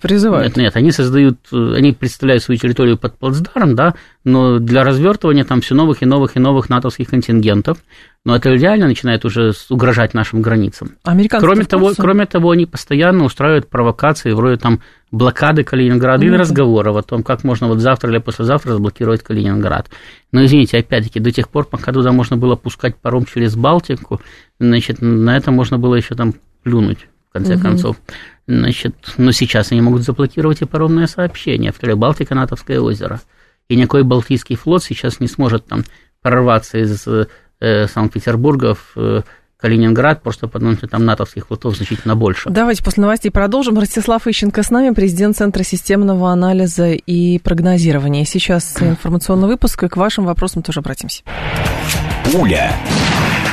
[0.00, 0.48] призывают?
[0.48, 5.60] Нет, нет, они создают, они представляют свою территорию под плацдарм, да, но для развертывания там
[5.60, 7.78] все новых и новых и новых натовских контингентов.
[8.24, 10.96] Но это реально начинает уже угрожать нашим границам.
[11.04, 14.80] Кроме того, кроме того, они постоянно устраивают провокации, вроде там
[15.12, 19.90] блокады Калининграда или разговоров о том, как можно вот завтра или послезавтра заблокировать Калининград.
[20.32, 24.20] Но извините, опять-таки, до тех пор, пока туда можно было пускать паром через Балтику,
[24.58, 27.62] значит, на это можно было еще там плюнуть в конце угу.
[27.62, 27.96] концов.
[28.46, 33.20] Значит, но сейчас они могут заблокировать и паромное сообщение в Балтика, Натовское озеро.
[33.68, 35.84] И никакой Балтийский флот сейчас не сможет там
[36.20, 39.22] прорваться из э, Санкт-Петербурга в э,
[39.62, 42.50] Калининград, просто потому что там натовских флотов значительно больше.
[42.50, 43.78] Давайте после новостей продолжим.
[43.78, 48.24] Ростислав Ищенко с нами, президент Центра системного анализа и прогнозирования.
[48.24, 51.22] Сейчас информационный выпуск, и к вашим вопросам тоже обратимся.
[52.24, 52.72] Пуля.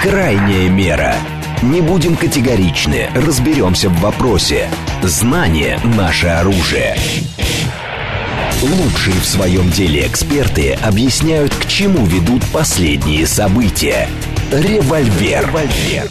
[0.02, 1.14] Крайняя мера.
[1.62, 4.70] Не будем категоричны, разберемся в вопросе.
[5.04, 6.96] Знание– наше оружие.
[8.62, 14.10] Лучшие в своем деле эксперты объясняют, к чему ведут последние события.
[14.52, 15.48] Револьвер.
[15.48, 16.10] Револьвер.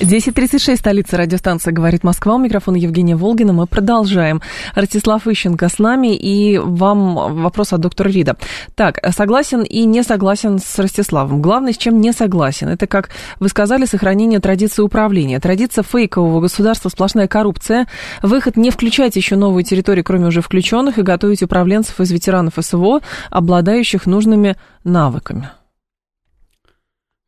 [0.00, 2.36] 10.36, столица радиостанция «Говорит Москва».
[2.36, 3.52] У микрофона Евгения Волгина.
[3.52, 4.40] Мы продолжаем.
[4.76, 6.14] Ростислав Ищенко с нами.
[6.14, 8.36] И вам вопрос от доктора Рида.
[8.76, 11.42] Так, согласен и не согласен с Ростиславом.
[11.42, 15.40] Главное, с чем не согласен, это, как вы сказали, сохранение традиции управления.
[15.40, 17.88] Традиция фейкового государства, сплошная коррупция.
[18.22, 23.00] Выход не включать еще новые территории, кроме уже включенных, и готовить управленцев из ветеранов СВО,
[23.30, 25.50] обладающих нужными навыками.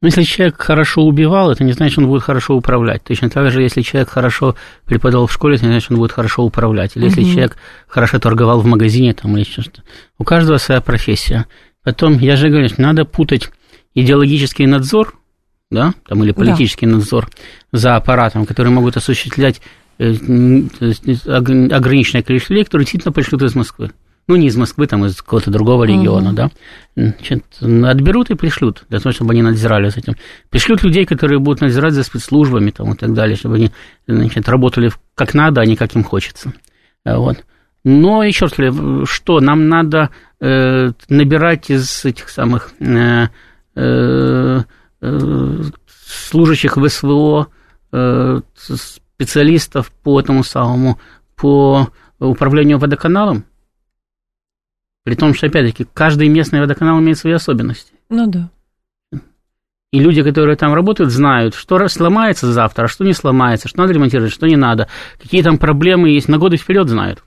[0.02, 3.04] Но если человек хорошо убивал, это не значит, что он будет хорошо управлять.
[3.04, 6.12] Точно так же, если человек хорошо преподавал в школе, это не значит, что он будет
[6.12, 6.96] хорошо управлять.
[6.96, 7.14] Или угу.
[7.16, 9.82] если человек хорошо торговал в магазине там, или что-то.
[10.16, 11.46] У каждого своя профессия.
[11.82, 13.50] Потом, я же говорю, надо путать
[13.94, 15.18] идеологический надзор,
[15.70, 16.92] да, там, или политический да.
[16.92, 17.28] надзор
[17.72, 19.60] за аппаратом, который могут осуществлять
[19.98, 20.12] э,
[21.28, 23.90] ограниченное количество людей, которые действительно пришлют из Москвы
[24.30, 26.36] ну, не из Москвы, там, из какого-то другого региона, угу.
[26.36, 26.50] да,
[26.94, 30.14] значит, отберут и пришлют, для того, чтобы они надзирали за этим.
[30.50, 33.72] Пришлют людей, которые будут надзирать за спецслужбами там, и так далее, чтобы они,
[34.06, 36.52] значит, работали как надо, а не как им хочется.
[37.04, 37.44] Вот.
[37.82, 43.26] Но еще раз, что нам надо э, набирать из этих самых э,
[43.74, 44.60] э,
[45.00, 45.62] э,
[46.06, 47.48] служащих в СВО,
[47.90, 51.00] э, специалистов по этому самому,
[51.34, 51.88] по
[52.20, 53.44] управлению водоканалом,
[55.11, 57.92] при том, что, опять-таки, каждый местный водоканал имеет свои особенности.
[58.11, 58.49] Ну да.
[59.90, 63.92] И люди, которые там работают, знают, что сломается завтра, а что не сломается, что надо
[63.92, 64.87] ремонтировать, что не надо,
[65.20, 67.25] какие там проблемы есть, на годы вперед знают.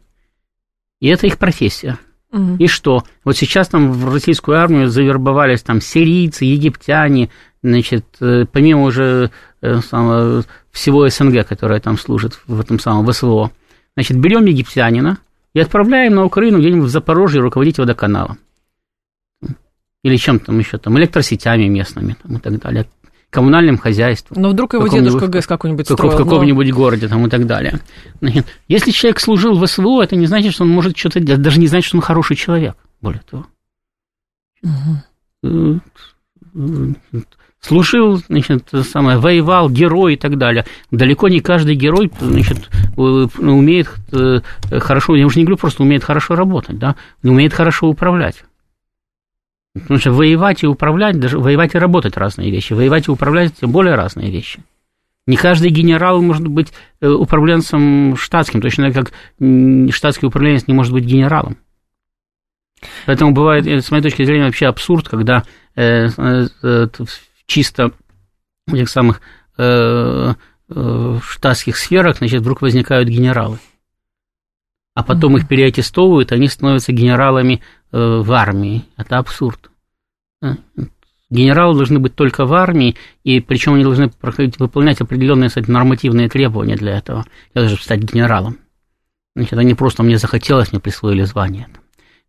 [1.01, 1.99] И это их профессия.
[2.31, 2.55] Угу.
[2.59, 3.03] И что?
[3.25, 9.29] Вот сейчас там в российскую армию завербовались там сирийцы, египтяне, значит, э, помимо уже
[9.61, 13.51] э, самого, всего СНГ, которое там служит в этом самом ВСВО.
[13.97, 15.17] Значит, берем египтянина
[15.53, 18.39] и отправляем на Украину где-нибудь в Запорожье руководить водоканалом.
[20.03, 22.87] Или чем там еще, там, электросетями местными там, и так далее
[23.33, 24.39] коммунальным хозяйством.
[24.39, 26.13] Но вдруг его дедушка ГЭС какой-нибудь строил.
[26.13, 26.75] В каком-нибудь но...
[26.75, 27.79] городе там и так далее.
[28.67, 31.67] Если человек служил в СВО, это не значит, что он может что-то делать, даже не
[31.67, 33.47] значит, что он хороший человек, более того.
[35.41, 35.81] Угу.
[37.63, 40.65] Служил, значит, самое, воевал, герой и так далее.
[40.91, 44.41] Далеко не каждый герой, значит, умеет э,
[44.79, 48.43] хорошо, я уже не говорю, просто умеет хорошо работать, да, умеет хорошо управлять.
[49.73, 52.73] Потому что воевать и управлять, даже воевать и работать разные вещи.
[52.73, 54.59] Воевать и управлять тем более разные вещи.
[55.25, 60.91] Не каждый генерал может быть э, управленцем штатским, точно так как штатский управленец не может
[60.91, 61.55] быть генералом.
[63.05, 65.43] Поэтому бывает, э, с моей точки зрения, вообще абсурд, когда
[65.75, 66.87] э, э,
[67.45, 67.91] чисто
[68.67, 69.21] в этих самых
[69.57, 70.33] э,
[70.69, 73.59] э, штатских сферах, значит, вдруг возникают генералы.
[74.95, 75.39] А потом mm-hmm.
[75.39, 77.61] их переаттестовывают, они становятся генералами
[77.93, 78.85] Э, в армии.
[78.97, 79.69] Это абсурд.
[80.41, 80.55] Э,
[81.29, 86.27] генералы должны быть только в армии, и причем они должны проходить, выполнять определенные кстати, нормативные
[86.27, 88.57] требования для этого, для того, чтобы стать генералом.
[89.35, 91.67] Значит, они просто мне захотелось, мне присвоили звание.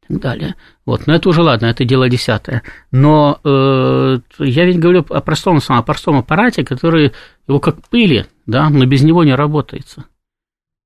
[0.09, 0.55] И так далее.
[0.85, 1.07] Вот.
[1.07, 2.63] Но это уже ладно, это дело десятое.
[2.91, 7.13] Но э, я ведь говорю о простом, о простом аппарате, который
[7.49, 10.05] его как пыли, да, но без него не работается.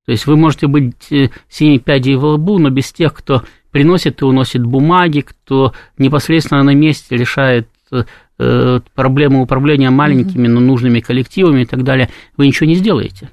[0.07, 4.23] То есть вы можете быть э, семи пядей в лбу, но без тех, кто приносит
[4.23, 11.63] и уносит бумаги, кто непосредственно на месте решает э, проблемы управления маленькими, но нужными коллективами
[11.63, 13.31] и так далее, вы ничего не сделаете.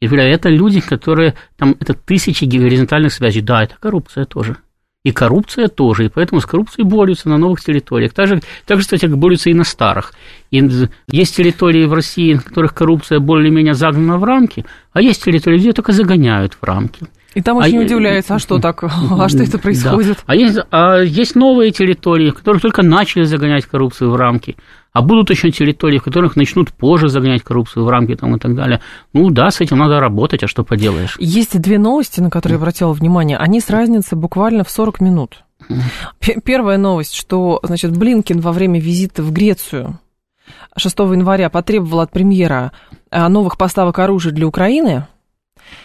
[0.00, 3.40] И это люди, которые, там, это тысячи горизонтальных связей.
[3.40, 4.56] Да, это коррупция тоже.
[5.04, 8.12] И коррупция тоже, и поэтому с коррупцией борются на новых территориях.
[8.12, 10.12] Так же, так же, кстати, борются и на старых.
[10.50, 10.60] И
[11.12, 15.72] есть территории в России, в которых коррупция более-менее загнана в рамки, а есть территории, где
[15.72, 17.06] только загоняют в рамки.
[17.34, 20.16] И там очень а удивляется, а что так, а что это происходит?
[20.16, 20.22] Да.
[20.26, 24.56] А, есть, а есть новые территории, которые только начали загонять коррупцию в рамки,
[24.96, 28.54] а будут еще территории, в которых начнут позже загонять коррупцию в рамки там, и так
[28.54, 28.80] далее.
[29.12, 31.16] Ну да, с этим надо работать, а что поделаешь?
[31.20, 33.36] Есть две новости, на которые я обратила внимание.
[33.36, 35.44] Они с разницей буквально в 40 минут.
[36.44, 40.00] Первая новость, что, значит, Блинкин во время визита в Грецию
[40.78, 42.72] 6 января потребовал от премьера
[43.10, 45.06] а, новых поставок оружия для Украины–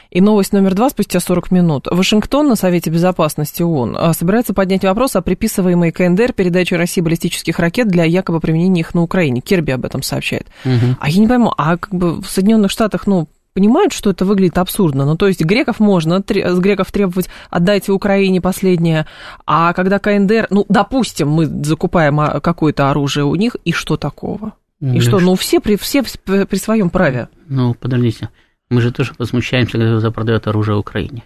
[0.10, 1.88] и новость номер два спустя 40 минут.
[1.90, 7.60] Вашингтон на Совете Безопасности ООН а, собирается поднять вопрос о приписываемой КНДР передаче России баллистических
[7.60, 9.42] ракет для якобы применения их на Украине.
[9.42, 10.48] Керби об этом сообщает.
[10.66, 10.98] Угу.
[11.00, 14.58] А я не пойму, а как бы в Соединенных Штатах, ну, понимают, что это выглядит
[14.58, 15.06] абсурдно.
[15.06, 19.08] Ну, то есть греков можно, с греков требовать отдайте Украине последнее,
[19.46, 24.54] а когда КНДР, ну, допустим, мы закупаем а, какое-то оружие у них, и что такого?
[24.80, 27.30] И ну, что, ну, все при, все при своем праве.
[27.48, 28.30] Ну, подождите.
[28.72, 31.26] Мы же тоже возмущаемся, когда кто-то продает оружие Украине.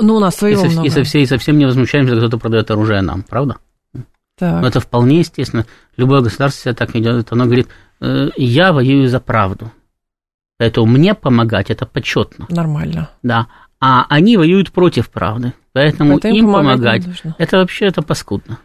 [0.00, 2.70] Ну, у нас своего и, со, и, со, и совсем не возмущаемся, когда кто-то продает
[2.70, 3.58] оружие нам, правда?
[4.38, 4.62] Так.
[4.62, 5.66] Но это вполне естественно.
[5.98, 7.30] Любое государство себя так ведет.
[7.30, 7.68] Оно говорит,
[8.00, 9.70] э, я воюю за правду.
[10.56, 12.46] Поэтому мне помогать это почетно.
[12.48, 13.10] Нормально.
[13.22, 13.48] Да.
[13.78, 15.52] А они воюют против правды.
[15.74, 18.58] Поэтому, Поэтому им помогать, помогать это вообще это паскудно.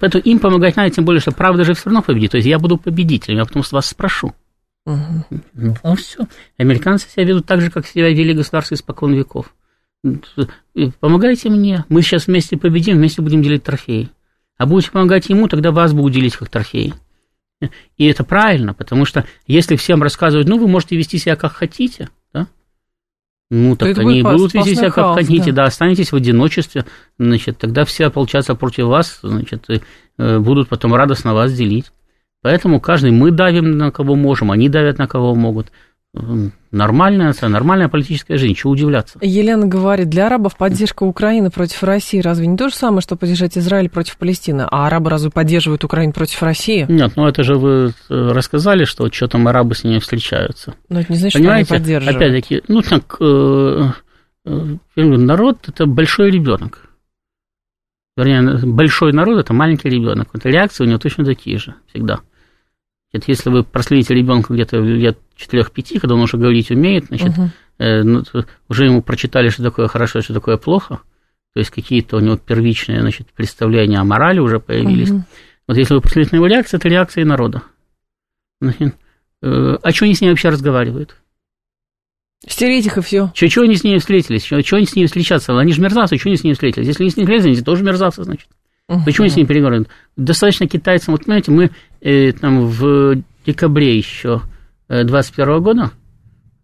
[0.00, 2.32] Поэтому им помогать надо, тем более, что правда же все равно победит.
[2.32, 4.34] То есть я буду победителем, я потом с вас спрошу.
[4.86, 5.40] Угу.
[5.54, 6.26] Ну, все.
[6.58, 9.54] Американцы себя ведут так же, как себя вели государства испокон веков.
[11.00, 14.10] Помогайте мне, мы сейчас вместе победим, вместе будем делить трофеи.
[14.58, 16.94] А будете помогать ему, тогда вас будут делить как трофеи.
[17.96, 22.10] И это правильно, потому что если всем рассказывать, ну, вы можете вести себя как хотите,
[22.32, 22.46] да,
[23.50, 25.62] ну, так они будут вести себя как хотите, да.
[25.62, 26.84] да, останетесь в одиночестве,
[27.18, 29.66] значит, тогда все ополчатся против вас, значит,
[30.18, 31.92] э, будут потом радостно вас делить.
[32.44, 35.68] Поэтому каждый, мы давим на кого можем, они давят на кого могут.
[36.70, 39.18] Нормальная, нормальная политическая жизнь, чего удивляться.
[39.22, 43.56] Елена говорит, для арабов поддержка Украины против России разве не то же самое, что поддержать
[43.56, 44.66] Израиль против Палестины?
[44.70, 46.84] А арабы разве поддерживают Украину против России?
[46.86, 50.74] Нет, ну это же вы э, рассказали, что что там арабы с ними встречаются.
[50.90, 51.64] Но это не значит, Понимаете?
[51.64, 52.16] что они поддерживают.
[52.16, 53.88] Опять-таки, ну так, э,
[54.44, 56.90] э, народ– это большой ребенок.
[58.18, 60.28] Вернее, большой народ– это маленький ребенок.
[60.34, 62.20] Вот реакции у него точно такие же всегда.
[63.14, 67.48] Это если вы проследите ребенка где-то лет 4-5, когда он уже говорить умеет, значит, угу.
[67.78, 68.24] э, ну,
[68.68, 70.98] уже ему прочитали, что такое хорошо, что такое плохо,
[71.52, 75.10] то есть какие-то у него первичные значит, представления о морали уже появились.
[75.10, 75.24] Угу.
[75.68, 77.62] Вот если вы проследите на его реакцию, это реакции народа.
[78.60, 78.96] Значит,
[79.42, 81.14] э, о чем они с ним вообще разговаривают?
[82.48, 83.30] Стереть их и все.
[83.32, 84.42] Чего, чего они с ней встретились?
[84.42, 85.56] Чего, чего они с ней встречаться?
[85.56, 86.88] Они же мерзавцы, чего они с ней встретились?
[86.88, 88.48] Если они с ней встретились, они тоже мерзавцы, значит.
[88.88, 89.04] Угу.
[89.04, 89.88] Почему с ней переговорят?
[90.16, 91.14] Достаточно китайцам.
[91.14, 91.70] Вот понимаете, мы
[92.00, 94.42] э, там в декабре еще
[94.88, 95.90] 2021 э, года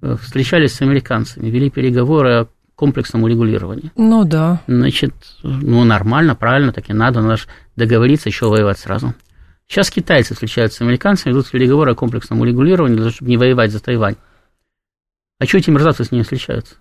[0.03, 3.93] э, встречались с американцами, вели переговоры о комплексном урегулировании.
[3.97, 4.63] Ну да.
[4.67, 7.45] Значит, ну нормально, правильно, так и надо, надо же
[7.77, 9.15] договориться, еще воевать сразу.
[9.67, 14.17] Сейчас китайцы встречаются с американцами, ведут переговоры о комплексном урегулировании, чтобы не воевать за Тайвань.
[15.39, 16.75] А что эти мерзавцы с ними встречаются?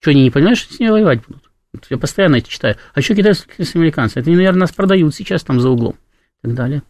[0.00, 1.50] Что, они не понимают, что с ними воевать будут?
[1.90, 2.76] Я постоянно это читаю.
[2.94, 4.22] А что китайцы с американцами?
[4.22, 5.96] Это наверное, нас продают сейчас там за углом.
[6.42, 6.82] И так далее.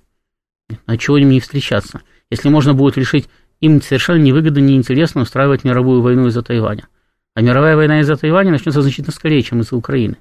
[0.86, 2.02] А чего им не встречаться?
[2.30, 3.28] Если можно будет решить,
[3.60, 6.88] им совершенно невыгодно, неинтересно устраивать мировую войну из-за Тайваня.
[7.34, 10.16] А мировая война из-за Тайваня начнется значительно скорее, чем из-за Украины.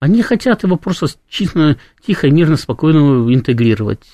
[0.00, 4.04] Они хотят его просто чисто, тихо, мирно, спокойно интегрировать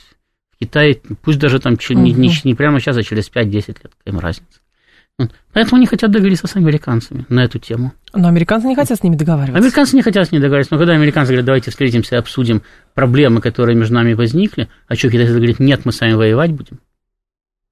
[0.51, 1.95] в Китай, пусть даже там угу.
[1.95, 4.61] не, не, не прямо сейчас, а через 5-10 лет, какая им разница.
[5.53, 7.93] Поэтому они хотят договориться с американцами на эту тему.
[8.15, 9.59] Но американцы не хотят с ними договариваться.
[9.59, 10.75] Американцы не хотят с ними договариваться.
[10.75, 12.63] Но когда американцы говорят, давайте встретимся и обсудим
[12.95, 16.81] проблемы, которые между нами возникли, а что китайцы говорят, нет, мы с вами воевать будем.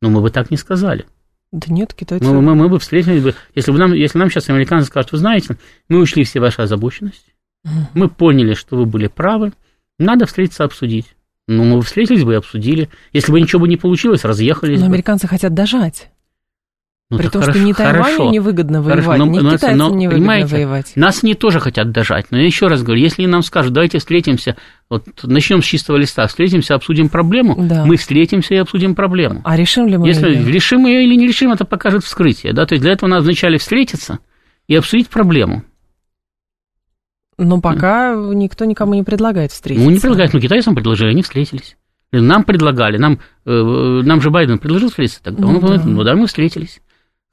[0.03, 1.07] Ну, мы бы так не сказали.
[1.53, 2.25] Да нет, китайцы...
[2.25, 3.35] Мы, мы, мы бы встретились бы...
[3.55, 5.57] Если, бы нам, если нам сейчас американцы скажут, вы знаете,
[5.89, 7.89] мы учли все ваши озабоченности, угу.
[7.95, 9.53] мы поняли, что вы были правы,
[9.99, 11.17] надо встретиться обсудить.
[11.49, 12.91] Ну, мы бы встретились бы и обсудили.
[13.13, 14.93] Если бы ничего бы не получилось, разъехались Но бы.
[14.93, 16.11] американцы хотят дожать.
[17.09, 19.95] Ну, При том, хорошо, что не Тайваню невыгодно воевать, хорошо, но, не но, китайцам но,
[19.95, 20.93] невыгодно воевать.
[20.97, 22.27] Нас они тоже хотят дожать.
[22.33, 24.57] Но я еще раз говорю, если нам скажут, давайте встретимся,
[24.91, 27.85] вот начнем с чистого листа, встретимся, обсудим проблему, да.
[27.85, 29.41] мы встретимся и обсудим проблему.
[29.45, 30.51] А решим ли мы Если ее?
[30.51, 32.53] решим ее или не решим, это покажет вскрытие.
[32.53, 32.67] Да?
[32.67, 34.19] То есть для этого надо вначале встретиться
[34.67, 35.63] и обсудить проблему.
[37.39, 38.35] Но пока mm.
[38.35, 39.87] никто никому не предлагает встретиться.
[39.87, 41.77] Ну, не предлагает, но китайцам предложили, они встретились.
[42.11, 45.43] Нам предлагали, нам, э, нам же Байден предложил встретиться тогда.
[45.43, 45.83] Ну, Он, да.
[45.85, 46.81] ну да, мы встретились.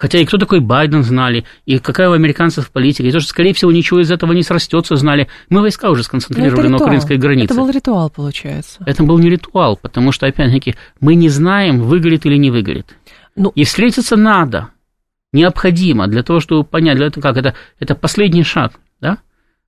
[0.03, 3.53] Хотя и кто такой Байден знали, и какая у американцев политика, и то, что, скорее
[3.53, 5.29] всего, ничего из этого не срастется, знали.
[5.47, 7.53] Мы войска уже сконцентрировали на украинской границе.
[7.53, 8.83] Это был ритуал, получается.
[8.85, 12.97] Это был не ритуал, потому что, опять-таки, мы не знаем, выгорит или не выгорит.
[13.37, 14.71] Ну, и встретиться надо,
[15.31, 19.19] необходимо, для того, чтобы понять, для этого, как это, это последний шаг, да?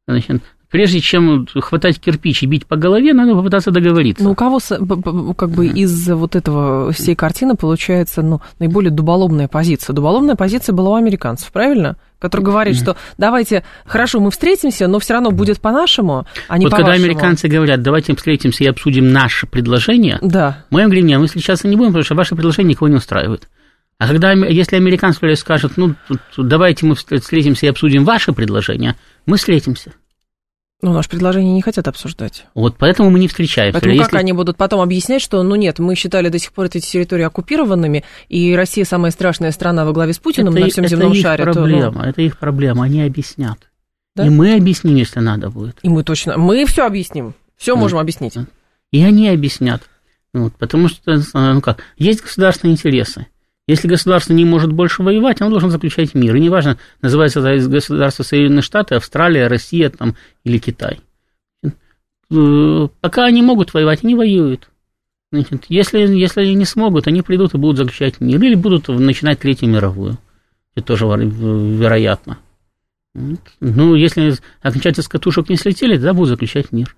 [0.05, 4.23] Значит, прежде чем хватать кирпич и бить по голове, надо попытаться договориться.
[4.23, 4.59] Ну, у кого
[5.35, 9.93] как бы из вот этого всей картины получается ну, наиболее дуболомная позиция?
[9.93, 11.97] Дуболомная позиция была у американцев, правильно?
[12.19, 16.73] Который говорит, что давайте, хорошо, мы встретимся, но все равно будет по-нашему, а не вот
[16.73, 20.65] когда американцы говорят, давайте встретимся и обсудим наше предложение, да.
[20.69, 23.47] мы им говорим, нет, мы встречаться не будем, потому что ваше предложение никого не устраивает.
[23.97, 25.95] А когда, если американцы скажут, ну,
[26.37, 29.93] давайте мы встретимся и обсудим ваше предложение, мы встретимся.
[30.85, 32.45] Ну, наше предложение не хотят обсуждать.
[32.53, 33.73] Вот поэтому мы не встречаемся.
[33.73, 34.11] Поэтому Если...
[34.11, 37.23] как они будут потом объяснять, что, ну нет, мы считали до сих пор эти территории
[37.23, 41.21] оккупированными, и Россия самая страшная страна во главе с Путиным это, на всем земном это
[41.21, 41.43] шаре.
[41.43, 42.03] Их проблема, то, ну...
[42.03, 43.57] Это их проблема, они объяснят.
[44.15, 44.27] Да?
[44.27, 45.79] И мы объясним, если надо будет.
[45.81, 47.81] И мы точно, мы все объясним, все вот.
[47.81, 48.35] можем объяснить.
[48.91, 49.81] И они объяснят.
[50.35, 53.25] Вот, потому что, ну как, есть государственные интересы.
[53.67, 56.35] Если государство не может больше воевать, оно должно заключать мир.
[56.35, 61.01] И неважно, называется это государство Соединенные Штаты, Австралия, Россия там, или Китай.
[61.63, 64.69] Э, пока они могут воевать, они воюют.
[65.31, 68.41] Значит, если, если они не смогут, они придут и будут заключать мир.
[68.41, 70.17] Или будут начинать Третью мировую.
[70.75, 72.37] Это тоже вероятно.
[73.13, 76.95] Ну, если окончательно с катушек не слетели, тогда будут заключать мир.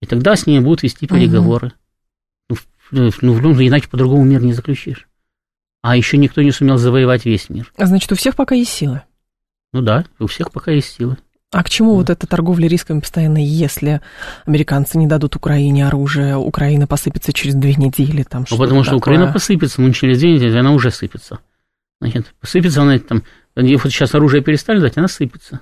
[0.00, 1.68] И тогда с ними будут вести переговоры.
[1.68, 1.74] Угу.
[2.90, 5.06] Ну, ну, иначе по-другому мир не заключишь.
[5.82, 7.72] А еще никто не сумел завоевать весь мир.
[7.76, 9.02] А значит, у всех пока есть силы?
[9.72, 11.16] Ну да, у всех пока есть силы.
[11.52, 11.96] А к чему да.
[11.96, 14.00] вот эта торговля рисками постоянно, если
[14.46, 18.22] американцы не дадут Украине оружие, Украина посыпется через две недели?
[18.22, 19.14] Там, ну, потому что такое?
[19.14, 21.40] Украина посыпется, ну, через две недели она уже сыпется.
[22.00, 23.24] Значит, посыпется она там,
[23.56, 25.60] вот сейчас оружие перестали дать, она сыпется.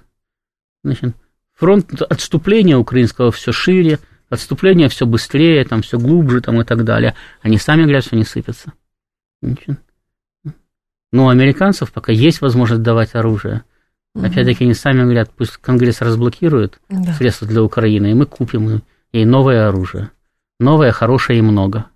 [0.85, 1.15] Значит,
[1.55, 7.15] фронт отступления украинского все шире, отступление все быстрее, там все глубже там, и так далее.
[7.41, 8.73] Они сами говорят, что не сыпятся.
[11.11, 13.63] Но у американцев пока есть возможность давать оружие.
[14.15, 14.27] Угу.
[14.27, 17.15] Опять-таки они сами говорят, пусть Конгресс разблокирует да.
[17.15, 20.11] средства для Украины, и мы купим ей новое оружие.
[20.61, 21.87] Новое, хорошее и много.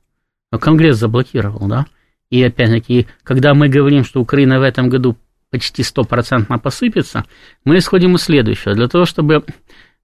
[0.51, 1.87] Но Конгресс заблокировал, да?
[2.30, 5.16] И опять-таки, когда мы говорим, что Украина в этом году
[5.51, 7.24] почти стопроцентно посыпется,
[7.64, 8.74] мы исходим из следующего.
[8.74, 9.45] Для того, чтобы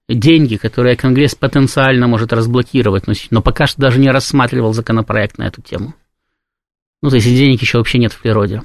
[0.09, 5.47] деньги, которые Конгресс потенциально может разблокировать, но, но пока что даже не рассматривал законопроект на
[5.47, 5.95] эту тему.
[7.03, 8.63] Ну, то есть денег еще вообще нет в природе.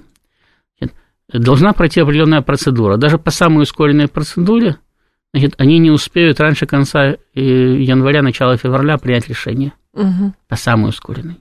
[1.32, 2.98] Должна пройти определенная процедура.
[2.98, 4.78] Даже по самой ускоренной процедуре
[5.34, 9.74] значит, они не успеют раньше конца э, января, начала февраля принять решение.
[9.94, 10.34] Угу.
[10.48, 11.40] По самой ускоренной.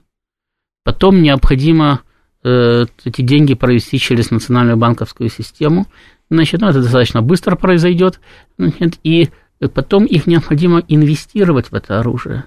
[0.83, 2.01] Потом необходимо
[2.43, 5.87] э, эти деньги провести через национальную банковскую систему.
[6.29, 8.19] Значит, ну, это достаточно быстро произойдет.
[8.57, 9.29] Значит, и
[9.67, 12.45] потом их необходимо инвестировать в это оружие.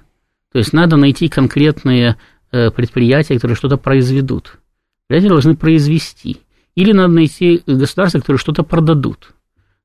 [0.53, 2.17] То есть надо найти конкретные
[2.53, 4.59] э, предприятия, которые что-то произведут.
[5.07, 6.39] Предприятия должны произвести.
[6.75, 9.35] Или надо найти государства, которые что-то продадут.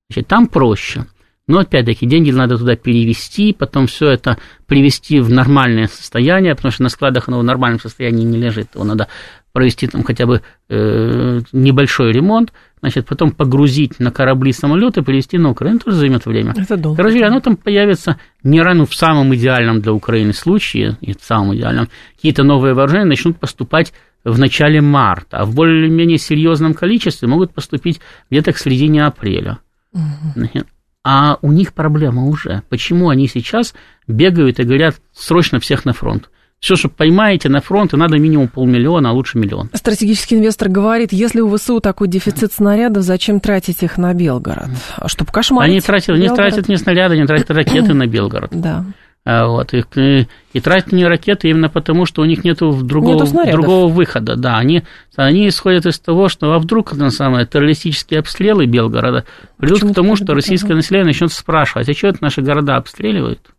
[0.09, 1.05] Значит, там проще.
[1.47, 6.83] Но опять-таки деньги надо туда перевести, потом все это привести в нормальное состояние, потому что
[6.83, 8.69] на складах оно в нормальном состоянии не лежит.
[8.75, 9.07] Его надо
[9.51, 15.51] провести там хотя бы э, небольшой ремонт, значит, потом погрузить на корабли самолеты, привезти на
[15.51, 16.53] Украину, тоже займет время.
[16.57, 16.97] Это долго.
[16.97, 21.55] Короче, оно там появится не рано в самом идеальном для Украины случае, и в самом
[21.55, 27.53] идеальном, какие-то новые вооружения начнут поступать в начале марта, а в более-менее серьезном количестве могут
[27.53, 29.59] поступить где-то к середине апреля.
[29.93, 30.63] Угу.
[31.03, 32.61] А у них проблема уже.
[32.69, 33.73] Почему они сейчас
[34.07, 36.29] бегают и говорят срочно всех на фронт?
[36.61, 39.71] Все, что поймаете на фронт, и надо минимум полмиллиона, а лучше миллион.
[39.73, 44.69] Стратегический инвестор говорит, если у ВСУ такой дефицит снарядов, зачем тратить их на Белгород?
[44.95, 48.51] А чтобы кошмарить Они тратят, не тратят не снаряды, они тратят ракеты на Белгород.
[48.51, 48.85] Да.
[49.25, 53.51] А вот, и, и тратят не ракеты именно потому, что у них нет другого, нету
[53.51, 54.35] другого выхода.
[54.35, 54.83] Да, они,
[55.15, 59.25] они исходят из того, что а вдруг на самое, террористические обстрелы Белгорода
[59.57, 63.49] придут к тому, что российское население начнет спрашивать, а что это наши города обстреливают?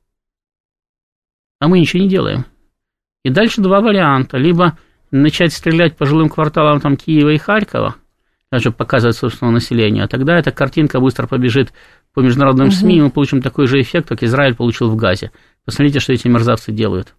[1.61, 2.45] А мы ничего не делаем.
[3.25, 4.37] И дальше два варианта.
[4.37, 4.79] Либо
[5.11, 7.97] начать стрелять по жилым кварталам там, Киева и Харькова,
[8.59, 11.73] чтобы показывать собственное население, а тогда эта картинка быстро побежит
[12.15, 12.75] по международным угу.
[12.75, 15.31] СМИ, и мы получим такой же эффект, как Израиль получил в Газе.
[15.65, 17.15] Посмотрите, что эти мерзавцы делают.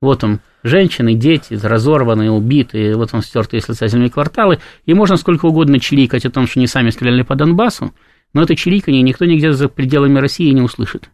[0.00, 5.16] Вот он, женщины, дети, разорванные, убитые, вот он стертые с лица земли кварталы, и можно
[5.16, 7.94] сколько угодно чирикать о том, что они сами стреляли по Донбассу,
[8.34, 11.08] но это чириканье никто нигде за пределами России не услышит.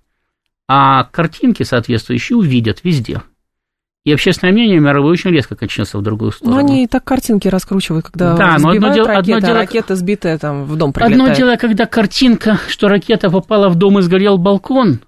[0.66, 3.22] А картинки соответствующие увидят везде.
[4.04, 6.56] И общественное мнение мировое очень резко качнется в другую сторону.
[6.56, 9.60] Ну, они и так картинки раскручивают, когда да, но одно дело, ракеты, одно дело, а
[9.60, 11.20] ракета сбитая там в дом прилетает.
[11.20, 15.00] Одно дело, когда картинка, что ракета попала в дом и сгорел балкон,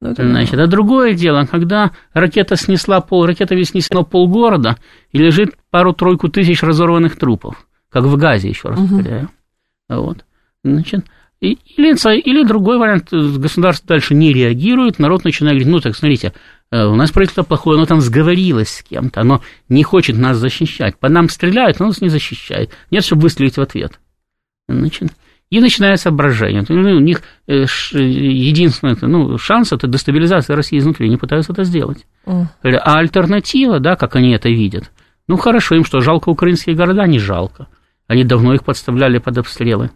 [0.00, 4.78] ну, это Значит, а другое дело, когда ракета снесла пол, ракета ведь снесла полгорода,
[5.12, 8.96] и лежит пару-тройку тысяч разорванных трупов, как в Газе, еще раз угу.
[8.96, 9.28] повторяю.
[9.90, 10.24] Вот.
[10.64, 11.04] Значит,
[11.40, 16.34] или, или другой вариант, государство дальше не реагирует, народ начинает говорить, ну так, смотрите,
[16.70, 20.98] э, у нас правительство плохое, оно там сговорилось с кем-то, оно не хочет нас защищать,
[20.98, 23.98] по нам стреляют, но нас не защищает, нет, чтобы выстрелить в ответ.
[24.68, 25.12] Значит,
[25.48, 26.64] и начинается брожение.
[26.68, 32.06] Ну, у них э, единственный ну, шанс– это дестабилизация России изнутри, они пытаются это сделать.
[32.26, 32.46] Mm.
[32.62, 34.92] А альтернатива, да, как они это видят,
[35.26, 37.06] ну хорошо, им что, жалко украинские города?
[37.06, 37.66] Не жалко.
[38.06, 39.90] Они давно их подставляли под обстрелы.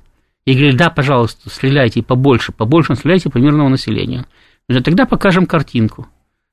[0.47, 4.27] И говорили, да, пожалуйста, стреляйте побольше, побольше стреляйте по мирному населению.
[4.69, 6.07] Тогда покажем картинку.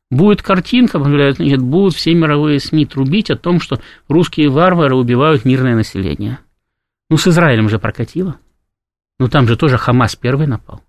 [0.09, 5.75] Будет картинка, значит, будут все мировые СМИ трубить о том, что русские варвары убивают мирное
[5.75, 6.39] население.
[7.09, 8.37] Ну, с Израилем же прокатило.
[9.19, 10.81] Ну там же тоже Хамас первый напал.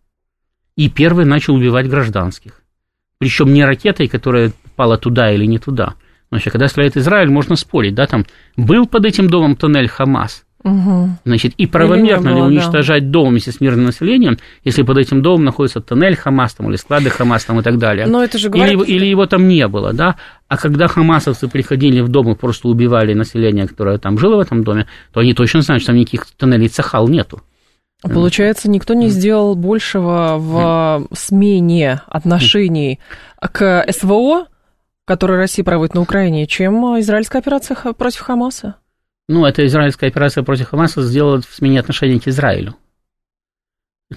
[0.74, 2.62] И первый начал убивать гражданских.
[3.18, 5.94] Причем не ракетой, которая попала туда или не туда.
[6.30, 8.24] Значит, когда стреляет Израиль, можно спорить, да, там
[8.56, 10.46] был под этим домом туннель Хамас.
[10.64, 11.08] Угу.
[11.24, 13.10] Значит, и правомерно было, ли уничтожать да.
[13.10, 17.10] дом вместе с мирным населением, если под этим домом находится тоннель Хамас там, или склады
[17.10, 18.06] Хамас там, и так далее.
[18.06, 18.80] Но это же говорит...
[18.80, 20.16] или, или его там не было, да?
[20.46, 24.62] А когда хамасовцы приходили в дом и просто убивали население, которое там жило в этом
[24.62, 27.40] доме, то они точно знают, что там никаких тоннелей Цахал нету.
[28.02, 32.98] Получается, никто не сделал большего в смене отношений
[33.40, 34.46] к СВО,
[35.04, 38.76] которую Россия проводит на Украине, чем израильская операция против Хамаса?
[39.32, 42.76] Ну, эта израильская операция против Хамаса сделала в смене отношений к Израилю.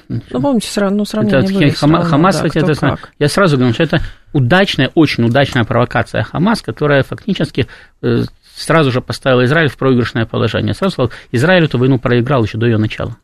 [0.09, 3.11] Ну, помните, ну, сравнение это, были Хама, равно, Хамас, да, это, как.
[3.18, 4.01] я сразу говорю, что это
[4.34, 7.68] удачная, очень удачная провокация Хамас, которая фактически
[8.01, 8.24] э,
[8.57, 10.74] сразу же поставила Израиль в проигрышное положение.
[10.74, 13.16] Сразу сказал, Израиль эту войну проиграл еще до ее начала.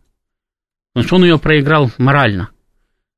[0.93, 2.51] Потому что он ее проиграл морально.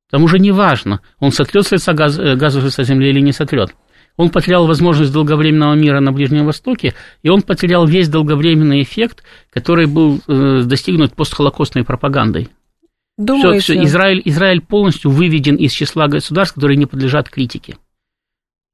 [0.09, 3.33] Там уже не важно, он сотрет с лица газ, э, газу с земли или не
[3.33, 3.75] сотрет.
[4.15, 6.93] Он потерял возможность долговременного мира на Ближнем Востоке,
[7.23, 12.49] и он потерял весь долговременный эффект, который был э, достигнут постхолокостной пропагандой.
[13.17, 13.59] Думаете?
[13.59, 17.77] Все, все, Израиль, Израиль полностью выведен из числа государств, которые не подлежат критике.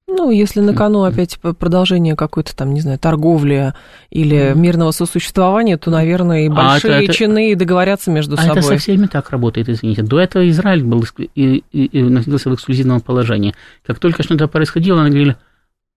[0.10, 3.74] Ну, если на кону опять продолжение какой-то там, не знаю, торговли
[4.10, 8.38] или мирного сосуществования, то, наверное, и а большие а это, чины это, договорятся между а
[8.38, 8.58] собой.
[8.58, 10.02] это со всеми так работает, извините.
[10.02, 13.54] До этого Израиль был и, и, и находился в эксклюзивном положении.
[13.86, 15.38] Как только что-то происходило, они говорили,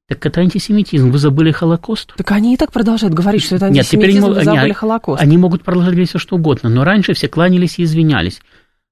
[0.09, 2.13] так это антисемитизм, вы забыли Холокост.
[2.17, 5.23] Так они и так продолжают говорить, что это антисемитизм, Нет, теперь вы забыли они, Холокост.
[5.23, 8.43] Они могут продолжать говорить все, что угодно, но раньше все кланялись и извинялись.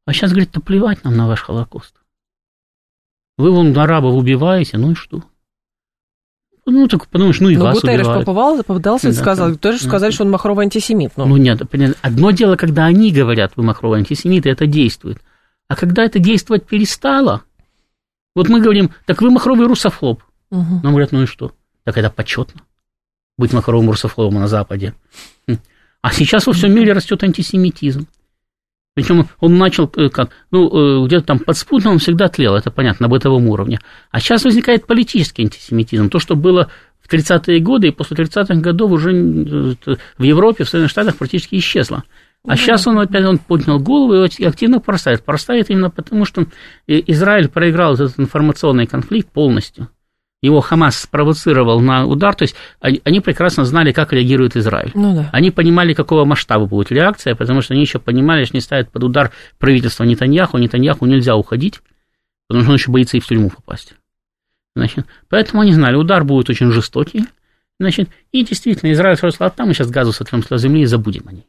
[0.07, 1.95] А сейчас, говорит, да плевать нам на ваш Холокост.
[3.41, 5.23] Вы вон арабов убиваете, ну и что?
[6.67, 8.27] Ну, так подумаешь, ну и Но вас убивают.
[8.27, 9.57] попадался, попадался и Да, сказал, да.
[9.57, 11.13] тоже сказали, что он махровый антисемит.
[11.17, 11.97] Ну, Ну нет, понятно.
[12.03, 15.21] одно дело, когда они говорят, вы махровый антисемит, и это действует.
[15.69, 17.43] А когда это действовать перестало,
[18.37, 20.23] вот мы говорим, так вы махровый русофоб.
[20.51, 20.81] мгм.
[20.83, 21.53] Нам говорят, ну и что?
[21.85, 22.61] Так это почетно.
[23.39, 24.95] Быть махровым русофобом на Западе.
[25.49, 25.57] Хм.
[26.03, 28.07] А сейчас во всем мире растет антисемитизм.
[28.95, 33.05] Причем он начал э, как, ну, э, где-то там подспудно он всегда тлел, это понятно,
[33.05, 33.79] на бытовом уровне.
[34.11, 36.11] А сейчас возникает политический антисемитизм.
[36.11, 36.71] То, что было
[37.01, 41.57] в 30-е годы и после 30-х годов уже э, в Европе, в Соединенных Штатах практически
[41.57, 42.05] исчезло.
[42.47, 45.23] А сейчас он опять он поднял голову и активно порастает.
[45.23, 46.47] Порастает именно потому, что
[46.87, 49.89] Израиль проиграл этот информационный конфликт полностью.
[50.43, 54.91] Его Хамас спровоцировал на удар, то есть они, они прекрасно знали, как реагирует Израиль.
[54.95, 55.29] Ну да.
[55.33, 59.05] Они понимали, какого масштаба будет реакция, потому что они еще понимали, что не ставят под
[59.05, 60.57] удар правительство Нетаньяху.
[60.57, 61.81] Нетаньяху нельзя уходить,
[62.49, 63.95] потому что он еще боится и в тюрьму попасть.
[64.75, 67.27] Значит, поэтому они знали, удар будет очень жестокий.
[67.79, 71.25] Значит, и действительно, Израиль сказал, а там мы сейчас газу сотрем с земли и забудем
[71.27, 71.47] о ней.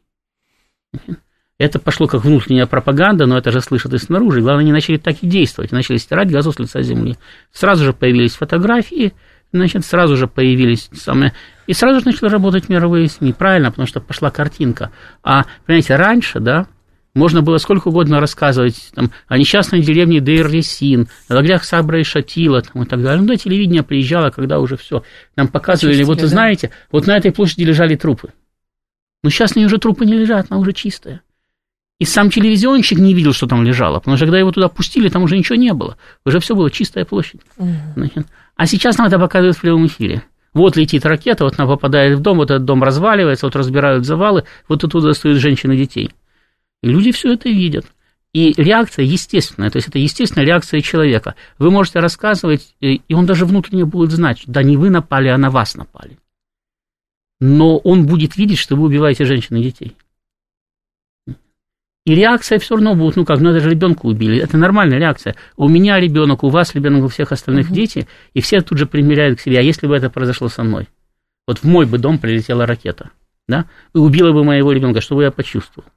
[0.92, 1.22] Значит,
[1.62, 4.40] Это пошло как внутренняя пропаганда, но это же слышат и снаружи.
[4.40, 7.16] Главное, они начали так и действовать, начали стирать газу с лица земли.
[7.52, 9.12] Сразу же появились фотографии,
[9.52, 11.34] значит, сразу же появились самые...
[11.68, 14.90] И сразу же начали работать мировые СМИ, правильно, потому что пошла картинка.
[15.22, 16.66] А, понимаете, раньше, да,
[17.14, 22.62] можно было сколько угодно рассказывать там, о несчастной деревне Дейр-Лесин, о лагерях Сабра и Шатила
[22.62, 23.20] там, и так далее.
[23.20, 25.04] Ну, да, телевидение приезжало, когда уже все.
[25.36, 26.26] Нам показывали, Очистили, вот вы да?
[26.26, 28.32] знаете, вот на этой площади лежали трупы.
[29.22, 31.22] Но сейчас на ней уже трупы не лежат, она уже чистая.
[32.02, 35.22] И сам телевизионщик не видел, что там лежало, потому что когда его туда пустили, там
[35.22, 35.96] уже ничего не было.
[36.26, 37.40] Уже все было чистая площадь.
[37.94, 38.26] Значит,
[38.56, 40.24] А сейчас нам это показывают в прямом эфире.
[40.52, 44.42] Вот летит ракета, вот она попадает в дом, вот этот дом разваливается, вот разбирают завалы,
[44.66, 46.10] вот оттуда достают женщин и детей.
[46.82, 47.86] И люди все это видят.
[48.32, 51.36] И реакция естественная, то есть это естественная реакция человека.
[51.58, 55.38] Вы можете рассказывать, и и он даже внутренне будет знать, да не вы напали, а
[55.38, 56.18] на вас напали.
[57.38, 59.96] Но он будет видеть, что вы убиваете женщин и детей.
[62.04, 64.38] И реакция все равно будет, ну как, ну это же ребенка убили.
[64.38, 65.36] Это нормальная реакция.
[65.56, 67.74] У меня ребенок, у вас ребенок, у всех остальных Мгм.
[67.74, 69.60] дети, и все тут же примеряют к себе.
[69.60, 70.88] А если бы это произошло со мной?
[71.46, 73.10] Вот в мой бы дом прилетела ракета,
[73.46, 75.88] да, и убила бы моего ребенка, что бы я почувствовал?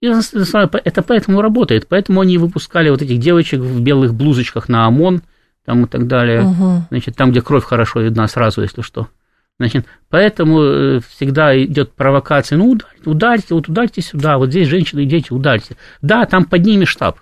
[0.00, 5.22] И это поэтому работает, поэтому они выпускали вот этих девочек в белых блузочках на ОМОН,
[5.64, 6.86] там и так далее, Мгм.
[6.90, 9.08] значит, там, где кровь хорошо видна сразу, если что.
[9.58, 15.04] Значит, поэтому э, всегда идет провокация, ну, ударьте, ударьте, вот ударьте сюда, вот здесь женщины
[15.04, 15.76] и дети, ударьте.
[16.02, 17.20] Да, там под ними штаб.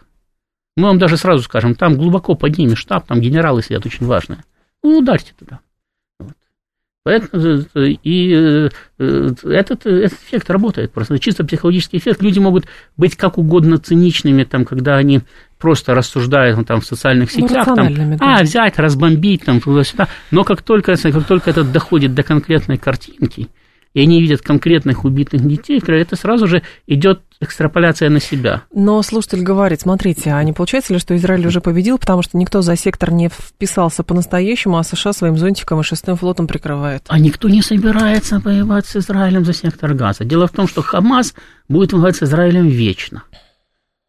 [0.76, 4.44] Мы вам даже сразу скажем, там глубоко под ними штаб, там генералы сидят очень важные.
[4.82, 5.60] Ну, ударьте туда.
[7.04, 8.68] Поэтому, э, и э,
[9.00, 12.22] э, этот, этот эффект работает просто, чисто психологический эффект.
[12.22, 15.22] Люди могут быть как угодно циничными, там, когда они
[15.58, 18.16] просто рассуждают ну, там, в социальных Ну, сетях, там, да.
[18.20, 20.08] а, взять, разбомбить, там, туда-сюда.
[20.30, 23.48] Но как только, как только это доходит до конкретной картинки,
[23.94, 28.62] и они видят конкретных убитых детей, это сразу же идет экстраполяция на себя.
[28.72, 32.62] Но слушатель говорит, смотрите, а не получается ли, что Израиль уже победил, потому что никто
[32.62, 37.04] за сектор не вписался по-настоящему, а США своим зонтиком и шестым флотом прикрывает?
[37.08, 40.24] А никто не собирается воевать с Израилем за сектор газа.
[40.24, 41.34] Дело в том, что Хамас
[41.68, 43.24] будет воевать с Израилем вечно.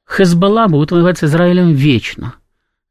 [0.07, 2.35] Хезбалла будет воевать с Израилем вечно.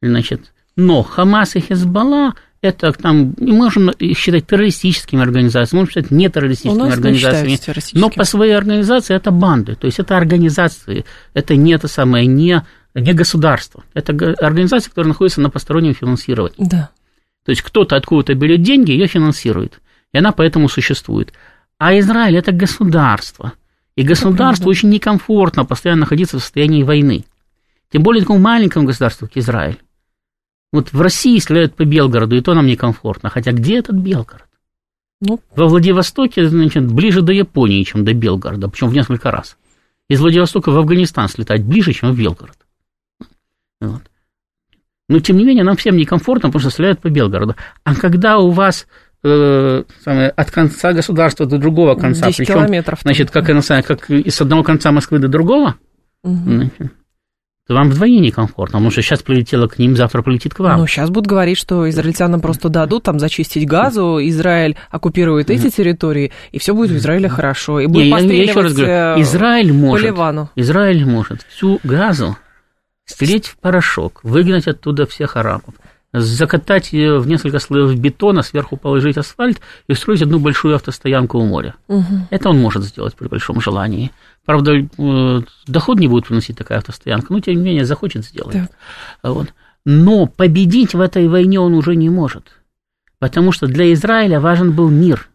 [0.03, 6.93] Значит, но Хамас и Хезбалла это там их считать террористическими организациями, можем считать нетеррористическими не
[6.93, 8.01] организациями.
[8.01, 11.05] Но по своей организации это банды, то есть это организации,
[11.35, 12.63] это не это самое, не,
[12.95, 13.83] не государство.
[13.95, 16.55] Это га- организация, которая находится на постороннем финансировании.
[16.59, 16.91] Да.
[17.45, 19.81] То есть кто-то откуда-то берет деньги, ее финансирует.
[20.13, 21.33] И она поэтому существует.
[21.79, 23.55] А Израиль это государство.
[23.97, 27.25] И государству очень некомфортно постоянно находиться в состоянии войны.
[27.91, 29.79] Тем более такому маленькому государству, как Израиль.
[30.73, 33.29] Вот в России стреляют по Белгороду, и то нам некомфортно.
[33.29, 34.47] Хотя где этот Белгород?
[35.21, 39.57] Ну, Во Владивостоке, значит, ближе до Японии, чем до Белгорода, причем в несколько раз.
[40.09, 42.57] Из Владивостока в Афганистан слетать ближе, чем в Белгород.
[43.81, 44.03] Вот.
[45.09, 47.55] Но, тем не менее, нам всем некомфортно, потому что стреляют по Белгороду.
[47.85, 48.87] А когда у вас
[49.23, 53.01] э, самое, от конца государства до другого конца, 10 причем, километров.
[53.03, 55.77] значит, как, как из одного конца Москвы до другого,
[56.25, 56.55] Мгм.
[56.57, 56.93] значит,
[57.67, 60.81] то вам вдвойне некомфортно, потому что сейчас прилетело к ним, завтра полетит к вам.
[60.81, 66.33] Ну, сейчас будут говорить, что израильтянам просто дадут там зачистить газу, Израиль оккупирует эти территории,
[66.51, 67.79] и все будет в Израиле хорошо.
[67.79, 70.51] И будет Не, я, я еще раз говорю, э, Израиль может, Ливану.
[70.57, 72.37] Израиль может всю газу
[73.05, 75.75] стереть в порошок, выгнать оттуда всех арабов,
[76.13, 81.47] закатать ее в несколько слоев бетона, сверху положить асфальт и устроить одну большую автостоянку у
[81.47, 81.75] моря.
[81.89, 82.29] Мгм.
[82.31, 84.11] Это он может сделать при большом желании.
[84.45, 88.53] Правда, э, доход не будет приносить такая автостоянка, но тем не менее захочет сделать.
[88.53, 88.71] Так.
[89.23, 89.49] Вот.
[89.85, 92.53] Но победить в этой войне он уже не может.
[93.19, 95.29] Потому что для Израиля важен был мир.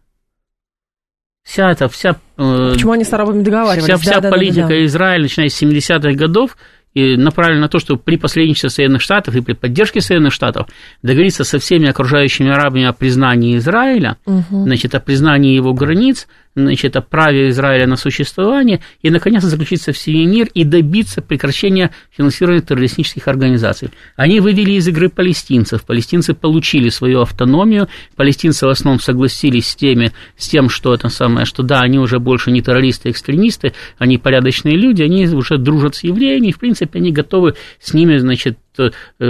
[1.42, 2.16] Вся эта, вся...
[2.36, 3.84] Э, Почему они с арабами договаривались?
[3.84, 4.84] Вся, вся да, политика да, да, да.
[4.84, 6.58] Израиля, начиная с 70-х годов,
[6.98, 10.68] и направлена на то, чтобы при посредничестве Соединенных Штатов и при поддержке Соединенных Штатов
[11.02, 14.64] договориться со всеми окружающими арабами о признании Израиля, угу.
[14.64, 16.26] значит, о признании его границ,
[16.64, 21.90] значит, о праве Израиля на существование, и, наконец, заключить со всеми мир и добиться прекращения
[22.10, 23.90] финансирования террористических организаций.
[24.16, 30.12] Они вывели из игры палестинцев, палестинцы получили свою автономию, палестинцы в основном согласились с, теми,
[30.36, 34.76] с тем, что это самое, что да, они уже больше не террористы, экстремисты, они порядочные
[34.76, 38.58] люди, они уже дружат с евреями, и, в принципе, они готовы с ними, значит,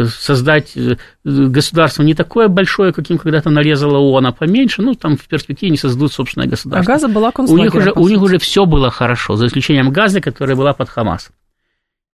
[0.07, 5.27] создать э, государство не такое большое, каким когда-то нарезала ООН, а поменьше, ну, там в
[5.27, 6.93] перспективе не создадут собственное государство.
[6.93, 10.21] А Газа была у них уже У них уже все было хорошо, за исключением Газы,
[10.21, 11.31] которая была под Хамас.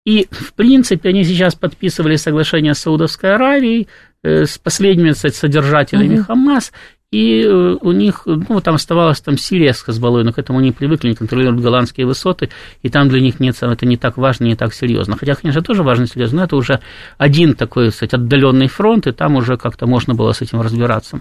[0.05, 3.89] И, в принципе, они сейчас подписывали соглашение с Саудовской Аравией,
[4.22, 6.24] э, с последними кстати, содержателями угу.
[6.24, 6.72] Хамас,
[7.14, 10.72] и э, у них, ну, там оставалась там Сирия с Хазбалой, но к этому они
[10.72, 12.50] привыкли, они контролируют голландские высоты,
[12.82, 15.16] и там для них нет, это не так важно, не так серьезно.
[15.16, 16.80] Хотя, конечно, тоже важно и серьезно, но это уже
[17.16, 21.20] один такой, кстати, отдаленный фронт, и там уже как-то можно было с этим разбираться.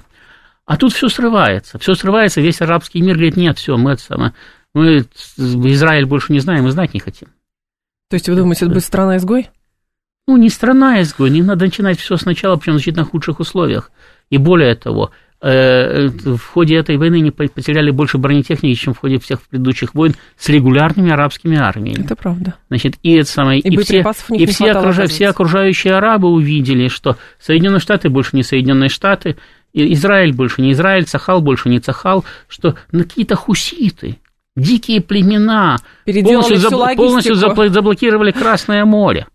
[0.65, 4.33] А тут все срывается, все срывается, весь арабский мир говорит, нет, все, мы, это самое,
[4.73, 5.05] мы
[5.37, 7.27] Израиль больше не знаем, мы знать не хотим.
[8.09, 9.51] То есть вы думаете, это будет страна-изгой?
[10.25, 13.91] Ну, не страна-изгой, не надо начинать все сначала, причем в значительно худших условиях.
[14.31, 15.11] И более того,
[15.43, 20.47] в ходе этой войны не потеряли больше бронетехники, чем в ходе всех предыдущих войн с
[20.47, 22.05] регулярными арабскими армиями.
[22.05, 22.55] Это правда.
[22.69, 27.17] Значит, и это самое, и, и все, и все, окружа, все окружающие арабы увидели, что
[27.39, 29.35] Соединенные Штаты больше не Соединенные Штаты,
[29.73, 34.19] Израиль больше не Израиль, Цахал больше не Цахал, что на какие-то хуситы,
[34.55, 39.27] дикие племена полностью, заб, полностью заблокировали Красное море.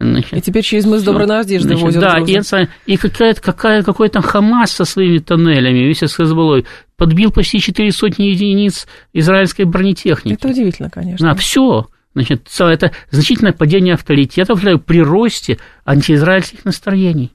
[0.00, 4.20] Значит, и теперь через мыс Доброй Надежды значит, возят Да, и, и какая-то, какая, какой-то
[4.22, 6.66] Хамас со своими тоннелями, весь с Хезболой,
[6.96, 10.34] подбил почти четыре сотни единиц израильской бронетехники.
[10.34, 11.28] Это удивительно, конечно.
[11.28, 11.86] Да, все.
[12.14, 17.32] Значит, это значительное падение авторитетов при росте антиизраильских настроений.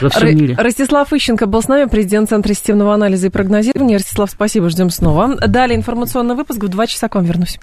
[0.00, 0.54] Во всем мире.
[0.58, 3.96] Ростислав Ищенко был с нами, президент Центра системного анализа и прогнозирования.
[3.96, 5.36] Ростислав, спасибо, ждем снова.
[5.36, 7.58] Далее информационный выпуск в два часа к вам вернусь.